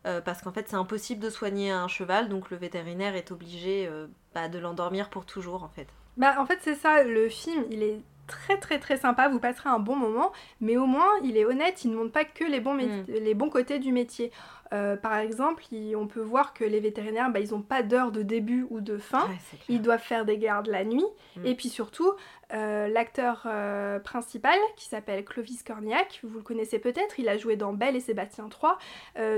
parce 0.04 0.41
qu'en 0.41 0.52
fait, 0.52 0.67
c'est 0.70 0.76
impossible 0.76 1.22
de 1.22 1.30
soigner 1.30 1.72
un 1.72 1.88
cheval, 1.88 2.30
donc 2.30 2.52
le 2.52 2.58
vétérinaire 2.58 3.15
est 3.15 3.32
obligé 3.32 3.89
bah, 4.36 4.50
de 4.50 4.60
l'endormir 4.60 5.10
pour 5.10 5.26
toujours, 5.26 5.63
en 5.63 5.70
fait. 5.70 5.88
Bah, 6.17 6.36
en 6.39 6.45
fait, 6.45 6.60
c'est 6.62 6.76
ça, 6.76 7.04
le 7.04 7.30
film, 7.30 7.65
il 7.71 7.84
est 7.84 8.02
très 8.28 8.58
très 8.58 8.80
très 8.80 8.97
sympa, 8.97 9.28
vous 9.28 9.39
passerez 9.39 9.69
un 9.69 9.80
bon 9.80 9.95
moment, 9.95 10.32
mais 10.62 10.78
au 10.78 10.86
moins 10.86 11.10
il 11.21 11.36
est 11.36 11.43
honnête, 11.43 11.84
il 11.84 11.91
ne 11.91 11.97
montre 11.97 12.13
pas 12.13 12.24
que 12.24 12.45
les 12.45 12.62
bons, 12.62 12.76
mm. 12.76 13.06
les 13.08 13.34
bons 13.34 13.50
côtés 13.50 13.80
du 13.80 13.91
métier. 13.91 14.32
Euh, 14.74 14.96
par 14.96 15.18
exemple, 15.18 15.64
on 15.96 16.08
peut 16.08 16.22
voir 16.22 16.54
que 16.54 16.64
les 16.64 16.80
vétérinaires, 16.80 17.30
bah, 17.30 17.40
ils 17.40 17.52
n'ont 17.52 17.62
pas 17.62 17.84
d'heure 17.84 18.12
de 18.12 18.22
début 18.22 18.66
ou 18.70 18.80
de 18.80 18.98
fin. 18.98 19.28
ils 19.70 19.82
doivent 19.82 20.02
faire 20.02 20.26
des 20.26 20.38
gardes 20.38 20.68
la 20.68 20.84
nuit. 20.84 21.06
Mm. 21.36 21.46
Et 21.46 21.56
puis 21.56 21.70
surtout, 21.70 22.14
euh, 22.54 22.88
l'acteur 22.88 23.44
euh, 23.46 24.00
principal, 24.00 24.58
qui 24.78 24.86
s'appelle 24.86 25.26
Clovis 25.26 25.64
Cornillac, 25.64 26.22
vous 26.24 26.38
le 26.38 26.44
connaissez 26.44 26.80
peut-être, 26.80 27.20
il 27.20 27.28
a 27.28 27.38
joué 27.38 27.56
dans 27.56 27.74
Belle 27.74 27.96
et 27.96 28.02
Sébastien 28.02 28.48
3. 28.48 28.78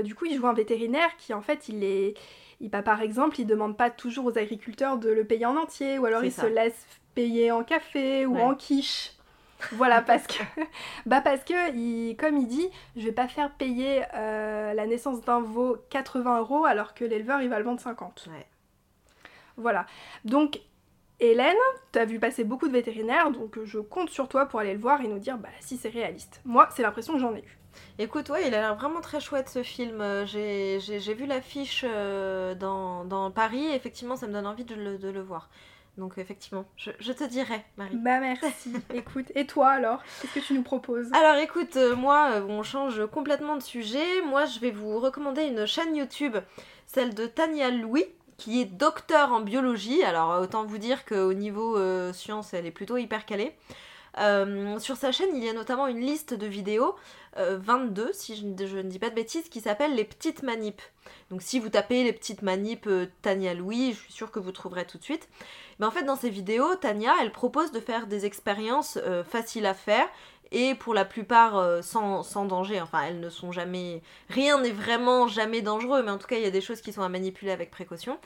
du 0.04 0.14
coup, 0.14 0.26
il 0.26 0.36
joue 0.36 0.46
un 0.46 0.54
vétérinaire 0.54 1.16
qui, 1.18 1.34
en 1.34 1.42
fait, 1.42 1.68
il 1.68 1.84
est... 1.84 2.14
Il, 2.60 2.70
bah, 2.70 2.82
par 2.82 3.02
exemple, 3.02 3.40
il 3.40 3.46
demande 3.46 3.76
pas 3.76 3.90
toujours 3.90 4.26
aux 4.26 4.38
agriculteurs 4.38 4.98
de 4.98 5.10
le 5.10 5.24
payer 5.24 5.46
en 5.46 5.56
entier, 5.56 5.98
ou 5.98 6.06
alors 6.06 6.24
il 6.24 6.32
se 6.32 6.46
laisse 6.46 6.86
payer 7.14 7.50
en 7.50 7.64
café 7.64 8.26
ou 8.26 8.38
en 8.38 8.54
quiche. 8.54 9.12
Voilà, 9.72 10.02
parce 10.02 10.26
que, 10.26 10.42
bah 11.06 11.20
parce 11.20 11.44
que 11.44 12.12
comme 12.14 12.36
il 12.36 12.46
dit, 12.46 12.68
je 12.96 13.04
vais 13.04 13.12
pas 13.12 13.28
faire 13.28 13.50
payer 13.52 14.02
euh, 14.14 14.74
la 14.74 14.86
naissance 14.86 15.20
d'un 15.22 15.40
veau 15.40 15.76
80 15.90 16.40
euros 16.40 16.64
alors 16.64 16.94
que 16.94 17.04
l'éleveur 17.04 17.40
il 17.42 17.48
va 17.48 17.58
le 17.58 17.64
vendre 17.64 17.80
50. 17.80 18.28
Voilà. 19.56 19.86
Donc, 20.24 20.60
Hélène, 21.20 21.54
tu 21.92 21.98
as 21.98 22.04
vu 22.04 22.18
passer 22.18 22.44
beaucoup 22.44 22.66
de 22.66 22.72
vétérinaires, 22.72 23.30
donc 23.30 23.62
je 23.64 23.78
compte 23.78 24.10
sur 24.10 24.28
toi 24.28 24.46
pour 24.46 24.60
aller 24.60 24.74
le 24.74 24.80
voir 24.80 25.00
et 25.00 25.06
nous 25.06 25.18
dire 25.18 25.38
bah, 25.38 25.48
si 25.60 25.76
c'est 25.76 25.88
réaliste. 25.88 26.40
Moi, 26.44 26.68
c'est 26.74 26.82
l'impression 26.82 27.14
que 27.14 27.20
j'en 27.20 27.34
ai 27.34 27.40
eu. 27.40 27.58
Écoute, 27.98 28.28
ouais, 28.28 28.46
il 28.46 28.54
a 28.54 28.60
l'air 28.60 28.74
vraiment 28.76 29.00
très 29.00 29.20
chouette 29.20 29.48
ce 29.48 29.62
film. 29.62 30.00
Euh, 30.00 30.26
j'ai 30.26 31.14
vu 31.14 31.26
l'affiche 31.26 31.84
euh, 31.88 32.54
dans, 32.54 33.04
dans, 33.04 33.30
Paris, 33.30 33.64
et 33.66 33.74
effectivement, 33.74 34.16
ça 34.16 34.26
me 34.26 34.32
donne 34.32 34.46
envie 34.46 34.64
de 34.64 34.74
le 34.74 35.22
voir. 35.22 35.48
Donc 35.96 36.18
effectivement, 36.18 36.64
je, 36.76 37.12
te 37.12 37.24
dirai, 37.24 37.64
Marie. 37.76 37.96
Bah 37.96 38.18
merci. 38.18 38.72
écoute, 38.94 39.26
et 39.36 39.46
toi 39.46 39.70
alors 39.70 40.02
Qu'est-ce 40.20 40.34
que 40.34 40.40
tu 40.40 40.54
nous 40.54 40.62
proposes? 40.62 41.12
Alors 41.12 41.36
écoute, 41.36 41.76
euh, 41.76 41.94
moi, 41.94 42.30
euh, 42.32 42.46
on 42.48 42.62
change 42.64 43.06
complètement 43.06 43.56
de 43.56 43.62
sujet. 43.62 44.22
Moi, 44.26 44.44
je 44.44 44.58
vais 44.58 44.72
vous 44.72 44.98
recommander 44.98 45.42
une 45.42 45.66
chaîne 45.66 45.94
YouTube, 45.94 46.36
celle 46.86 47.14
de 47.14 47.26
Tania 47.26 47.70
Louis, 47.70 48.06
qui 48.38 48.60
est 48.60 48.64
docteur 48.64 49.32
en 49.32 49.40
biologie. 49.40 50.02
Alors 50.02 50.40
autant 50.42 50.64
vous 50.64 50.78
dire 50.78 51.04
qu'au 51.04 51.32
niveau 51.32 51.76
euh, 51.76 52.12
science, 52.12 52.54
elle 52.54 52.66
est 52.66 52.72
plutôt 52.72 52.96
hyper 52.96 53.24
calée. 53.24 53.54
Sur 54.16 54.96
sa 54.96 55.12
chaîne, 55.12 55.30
il 55.34 55.44
y 55.44 55.48
a 55.48 55.52
notamment 55.52 55.86
une 55.86 56.00
liste 56.00 56.34
de 56.34 56.46
vidéos, 56.46 56.94
22 57.36 58.12
si 58.12 58.36
je, 58.36 58.44
ne 58.44 58.82
dis 58.82 58.98
pas 58.98 59.10
de 59.10 59.14
bêtises, 59.14 59.48
qui 59.48 59.60
s'appelle 59.60 59.94
les 59.94 60.04
petites 60.04 60.42
manips. 60.42 60.82
Donc 61.30 61.42
si 61.42 61.58
vous 61.58 61.68
tapez 61.68 62.04
les 62.04 62.12
petites 62.12 62.42
manips 62.42 62.88
Tania 63.22 63.54
Louis, 63.54 63.92
je 63.92 63.98
suis 63.98 64.12
sûre 64.12 64.30
que 64.30 64.38
vous 64.38 64.52
trouverez 64.52 64.86
tout 64.86 64.98
de 64.98 65.02
suite. 65.02 65.28
Mais 65.78 65.86
en 65.86 65.90
fait, 65.90 66.04
dans 66.04 66.16
ces 66.16 66.30
vidéos, 66.30 66.74
Tania, 66.76 67.12
elle 67.20 67.32
propose 67.32 67.72
de 67.72 67.80
faire 67.80 68.06
des 68.06 68.26
expériences 68.26 68.98
euh, 69.02 69.24
faciles 69.24 69.66
à 69.66 69.74
faire 69.74 70.08
et 70.52 70.74
pour 70.74 70.94
la 70.94 71.04
plupart 71.04 71.56
euh, 71.56 71.82
sans, 71.82 72.22
danger. 72.46 72.80
Enfin, 72.80 73.02
elles 73.02 73.20
ne 73.20 73.30
sont 73.30 73.52
jamais. 73.52 74.02
Rien 74.28 74.60
n'est 74.60 74.70
vraiment 74.70 75.26
jamais 75.26 75.62
dangereux, 75.62 76.02
mais 76.02 76.10
en 76.10 76.18
tout 76.18 76.26
cas, 76.26 76.36
il 76.36 76.42
y 76.42 76.46
a 76.46 76.50
des 76.50 76.60
choses 76.60 76.80
qui 76.80 76.92
sont 76.92 77.02
à 77.02 77.08
manipuler 77.08 77.50
avec 77.50 77.70
précaution. 77.70 78.18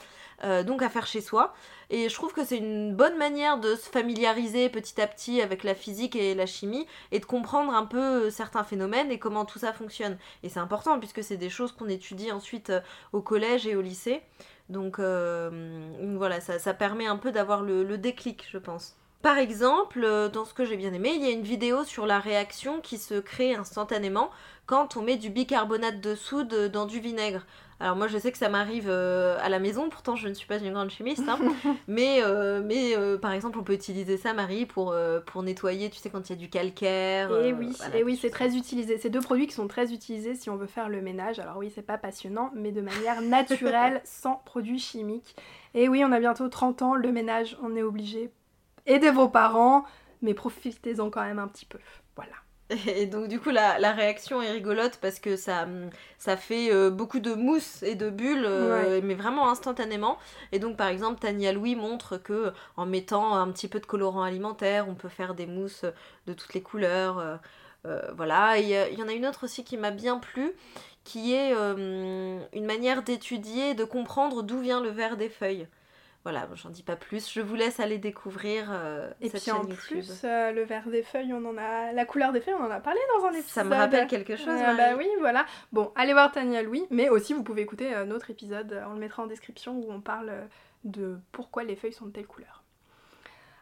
Euh, 0.44 0.62
donc 0.62 0.82
à 0.82 0.88
faire 0.88 1.06
chez 1.06 1.20
soi. 1.20 1.52
Et 1.90 2.08
je 2.08 2.14
trouve 2.14 2.32
que 2.32 2.44
c'est 2.44 2.58
une 2.58 2.94
bonne 2.94 3.18
manière 3.18 3.58
de 3.58 3.74
se 3.74 3.88
familiariser 3.90 4.68
petit 4.68 5.00
à 5.00 5.08
petit 5.08 5.40
avec 5.40 5.64
la 5.64 5.74
physique 5.74 6.14
et 6.14 6.36
la 6.36 6.46
chimie 6.46 6.86
et 7.10 7.18
de 7.18 7.24
comprendre 7.24 7.74
un 7.74 7.84
peu 7.84 8.30
certains 8.30 8.62
phénomènes 8.62 9.10
et 9.10 9.18
comment 9.18 9.44
tout 9.44 9.58
ça 9.58 9.72
fonctionne. 9.72 10.16
Et 10.44 10.48
c'est 10.48 10.60
important 10.60 10.96
puisque 11.00 11.24
c'est 11.24 11.36
des 11.36 11.50
choses 11.50 11.72
qu'on 11.72 11.88
étudie 11.88 12.30
ensuite 12.30 12.72
au 13.12 13.20
collège 13.20 13.66
et 13.66 13.74
au 13.74 13.80
lycée. 13.80 14.22
Donc 14.68 14.98
euh, 14.98 15.90
voilà, 16.16 16.40
ça, 16.40 16.74
permet 16.74 17.06
un 17.06 17.16
peu 17.16 17.32
d'avoir 17.32 17.62
le, 17.62 17.98
déclic, 17.98 18.46
je 18.50 18.58
pense. 18.58 18.97
Par 19.22 19.38
exemple, 19.38 20.04
euh, 20.04 20.28
dans 20.28 20.44
ce 20.44 20.54
que 20.54 20.64
j'ai 20.64 20.76
bien 20.76 20.92
aimé, 20.92 21.12
il 21.14 21.22
y 21.22 21.26
a 21.26 21.32
une 21.32 21.42
vidéo 21.42 21.84
sur 21.84 22.06
la 22.06 22.18
réaction 22.18 22.80
qui 22.80 22.98
se 22.98 23.14
crée 23.14 23.54
instantanément 23.54 24.30
quand 24.66 24.96
on 24.96 25.02
met 25.02 25.16
du 25.16 25.30
bicarbonate 25.30 26.00
de 26.00 26.14
soude 26.14 26.70
dans 26.70 26.86
du 26.86 27.00
vinaigre. 27.00 27.44
Alors 27.80 27.94
moi 27.94 28.08
je 28.08 28.18
sais 28.18 28.32
que 28.32 28.38
ça 28.38 28.48
m'arrive 28.48 28.88
euh, 28.88 29.38
à 29.40 29.48
la 29.48 29.60
maison, 29.60 29.88
pourtant 29.88 30.16
je 30.16 30.26
ne 30.26 30.34
suis 30.34 30.48
pas 30.48 30.58
une 30.58 30.72
grande 30.72 30.90
chimiste, 30.90 31.22
hein. 31.28 31.38
mais, 31.88 32.22
euh, 32.24 32.60
mais 32.64 32.96
euh, 32.96 33.18
par 33.18 33.32
exemple 33.32 33.56
on 33.58 33.62
peut 33.62 33.72
utiliser 33.72 34.16
ça 34.16 34.32
Marie 34.32 34.66
pour, 34.66 34.94
pour 35.26 35.42
nettoyer, 35.44 35.88
tu 35.88 35.98
sais 35.98 36.10
quand 36.10 36.28
il 36.28 36.32
y 36.32 36.36
a 36.36 36.38
du 36.38 36.50
calcaire. 36.50 37.30
Et 37.30 37.52
oui, 37.52 37.76
et 37.94 38.02
oui 38.02 38.18
c'est 38.20 38.30
très 38.30 38.56
utilisé. 38.56 38.98
C'est 38.98 39.10
deux 39.10 39.20
produits 39.20 39.46
qui 39.46 39.54
sont 39.54 39.68
très 39.68 39.92
utilisés 39.92 40.34
si 40.34 40.50
on 40.50 40.56
veut 40.56 40.66
faire 40.66 40.88
le 40.88 41.00
ménage. 41.00 41.38
Alors 41.38 41.56
oui 41.58 41.70
c'est 41.72 41.82
pas 41.82 41.98
passionnant, 41.98 42.50
mais 42.54 42.72
de 42.72 42.80
manière 42.80 43.22
naturelle, 43.22 44.00
sans 44.04 44.42
produits 44.44 44.80
chimiques. 44.80 45.36
Et 45.74 45.88
oui 45.88 46.02
on 46.04 46.10
a 46.10 46.18
bientôt 46.18 46.48
30 46.48 46.82
ans, 46.82 46.94
le 46.94 47.12
ménage 47.12 47.56
on 47.62 47.76
est 47.76 47.82
obligé. 47.82 48.32
Aidez 48.88 49.10
vos 49.10 49.28
parents, 49.28 49.84
mais 50.22 50.34
profitez-en 50.34 51.10
quand 51.10 51.22
même 51.22 51.38
un 51.38 51.46
petit 51.46 51.66
peu. 51.66 51.78
Voilà. 52.16 52.34
Et 52.86 53.06
donc 53.06 53.28
du 53.28 53.40
coup 53.40 53.50
la, 53.50 53.92
réaction 53.92 54.42
est 54.42 54.50
rigolote 54.50 54.98
parce 55.00 55.18
que 55.20 55.36
ça, 55.36 55.66
ça 56.18 56.36
fait 56.36 56.72
euh, 56.72 56.90
beaucoup 56.90 57.20
de 57.20 57.34
mousse 57.34 57.82
et 57.82 57.94
de 57.94 58.10
bulles, 58.10 58.44
euh, 58.44 59.00
mais 59.02 59.14
vraiment 59.14 59.50
instantanément. 59.50 60.18
Et 60.52 60.58
donc 60.58 60.76
par 60.76 60.88
exemple 60.88 61.20
Tania 61.20 61.52
Louis 61.52 61.76
montre 61.76 62.16
que 62.18 62.52
en 62.76 62.86
mettant 62.86 63.34
un 63.34 63.50
petit 63.52 63.68
peu 63.68 63.80
de 63.80 63.86
colorant 63.86 64.22
alimentaire, 64.22 64.86
on 64.88 64.94
peut 64.94 65.08
faire 65.08 65.34
des 65.34 65.46
mousses 65.46 65.84
de 66.26 66.32
toutes 66.32 66.54
les 66.54 66.62
couleurs. 66.62 67.40
Euh, 67.86 68.00
voilà, 68.16 68.58
il 68.58 68.68
y, 68.68 69.02
en 69.02 69.08
a 69.08 69.12
une 69.12 69.26
autre 69.26 69.44
aussi 69.44 69.64
qui 69.64 69.76
m'a 69.76 69.90
bien 69.90 70.18
plu, 70.18 70.52
qui 71.04 71.32
est 71.34 71.52
une 71.52 72.66
manière 72.66 73.02
d'étudier, 73.02 73.74
de 73.74 73.84
comprendre 73.84 74.42
d'où 74.42 74.58
vient 74.58 74.80
le 74.80 74.90
vert 74.90 75.16
des 75.16 75.28
feuilles. 75.28 75.68
Voilà, 76.24 76.48
j'en 76.54 76.68
dis 76.70 76.82
pas 76.82 76.96
plus. 76.96 77.32
Je 77.32 77.40
vous 77.40 77.54
laisse 77.54 77.80
aller 77.80 77.98
découvrir 77.98 78.68
euh, 78.70 79.10
Et 79.20 79.30
puis 79.30 79.50
en 79.50 79.64
plus, 79.64 80.22
euh, 80.24 80.52
le 80.52 80.62
vert 80.62 80.88
des 80.88 81.02
feuilles, 81.02 81.32
on 81.32 81.44
en 81.44 81.56
a, 81.56 81.92
la 81.92 82.04
couleur 82.04 82.32
des 82.32 82.40
feuilles, 82.40 82.56
on 82.58 82.64
en 82.64 82.70
a 82.70 82.80
parlé 82.80 83.00
dans 83.16 83.26
un 83.26 83.30
épisode. 83.30 83.48
Ça 83.48 83.64
me 83.64 83.74
rappelle 83.74 84.06
quelque 84.06 84.36
chose. 84.36 84.48
Euh, 84.48 84.74
bah 84.74 84.96
oui, 84.96 85.08
voilà. 85.20 85.46
Bon, 85.72 85.92
allez 85.94 86.12
voir 86.12 86.30
Tania 86.32 86.62
Louis, 86.62 86.86
mais 86.90 87.08
aussi 87.08 87.32
vous 87.32 87.42
pouvez 87.42 87.62
écouter 87.62 87.90
notre 88.04 88.30
épisode. 88.30 88.82
On 88.88 88.94
le 88.94 89.00
mettra 89.00 89.22
en 89.22 89.26
description 89.26 89.78
où 89.78 89.90
on 89.90 90.00
parle 90.00 90.32
de 90.84 91.18
pourquoi 91.32 91.64
les 91.64 91.76
feuilles 91.76 91.92
sont 91.92 92.06
de 92.06 92.12
telle 92.12 92.26
couleur. 92.26 92.62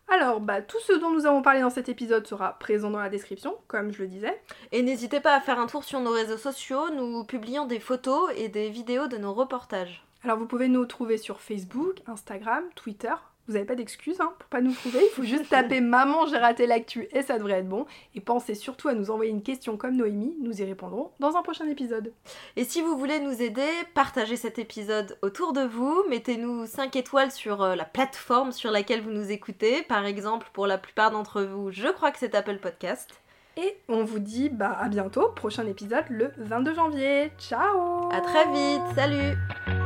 Alors, 0.08 0.40
bah, 0.40 0.62
tout 0.62 0.78
ce 0.80 0.92
dont 0.92 1.10
nous 1.10 1.26
avons 1.26 1.42
parlé 1.42 1.60
dans 1.60 1.70
cet 1.70 1.88
épisode 1.88 2.26
sera 2.26 2.58
présent 2.58 2.90
dans 2.90 3.00
la 3.00 3.08
description, 3.08 3.56
comme 3.66 3.92
je 3.92 4.02
le 4.02 4.08
disais. 4.08 4.40
Et 4.70 4.82
n'hésitez 4.82 5.20
pas 5.20 5.34
à 5.34 5.40
faire 5.40 5.58
un 5.58 5.66
tour 5.66 5.82
sur 5.82 6.00
nos 6.00 6.12
réseaux 6.12 6.36
sociaux, 6.36 6.90
nous 6.90 7.24
publions 7.24 7.66
des 7.66 7.80
photos 7.80 8.30
et 8.36 8.48
des 8.48 8.70
vidéos 8.70 9.08
de 9.08 9.16
nos 9.16 9.34
reportages. 9.34 10.04
Alors 10.26 10.38
vous 10.40 10.46
pouvez 10.46 10.66
nous 10.66 10.84
trouver 10.86 11.18
sur 11.18 11.40
Facebook, 11.40 12.02
Instagram, 12.08 12.64
Twitter. 12.74 13.12
Vous 13.46 13.52
n'avez 13.52 13.64
pas 13.64 13.76
d'excuses 13.76 14.20
hein, 14.20 14.32
pour 14.40 14.48
pas 14.48 14.60
nous 14.60 14.72
trouver, 14.72 14.98
il 15.00 15.14
faut 15.14 15.22
juste 15.22 15.48
taper 15.50 15.80
Maman 15.80 16.26
j'ai 16.26 16.36
raté 16.36 16.66
l'actu 16.66 17.06
et 17.12 17.22
ça 17.22 17.38
devrait 17.38 17.60
être 17.60 17.68
bon. 17.68 17.86
Et 18.16 18.20
pensez 18.20 18.56
surtout 18.56 18.88
à 18.88 18.94
nous 18.94 19.12
envoyer 19.12 19.30
une 19.30 19.44
question 19.44 19.76
comme 19.76 19.94
Noémie, 19.94 20.34
nous 20.42 20.60
y 20.60 20.64
répondrons 20.64 21.12
dans 21.20 21.36
un 21.36 21.42
prochain 21.42 21.68
épisode. 21.68 22.12
Et 22.56 22.64
si 22.64 22.82
vous 22.82 22.98
voulez 22.98 23.20
nous 23.20 23.40
aider, 23.40 23.68
partagez 23.94 24.34
cet 24.34 24.58
épisode 24.58 25.16
autour 25.22 25.52
de 25.52 25.60
vous, 25.60 26.02
mettez-nous 26.08 26.66
5 26.66 26.96
étoiles 26.96 27.30
sur 27.30 27.62
euh, 27.62 27.76
la 27.76 27.84
plateforme 27.84 28.50
sur 28.50 28.72
laquelle 28.72 29.02
vous 29.02 29.12
nous 29.12 29.30
écoutez. 29.30 29.82
Par 29.84 30.06
exemple, 30.06 30.48
pour 30.54 30.66
la 30.66 30.76
plupart 30.76 31.12
d'entre 31.12 31.42
vous, 31.42 31.70
je 31.70 31.86
crois 31.86 32.10
que 32.10 32.18
c'est 32.18 32.34
Apple 32.34 32.58
Podcast. 32.58 33.14
Et 33.58 33.78
on 33.88 34.02
vous 34.02 34.18
dit 34.18 34.48
bah 34.48 34.76
à 34.76 34.88
bientôt, 34.88 35.28
prochain 35.28 35.68
épisode 35.68 36.04
le 36.10 36.32
22 36.38 36.74
janvier. 36.74 37.30
Ciao 37.38 38.10
À 38.10 38.20
très 38.22 38.50
vite, 38.50 38.82
salut 38.96 39.85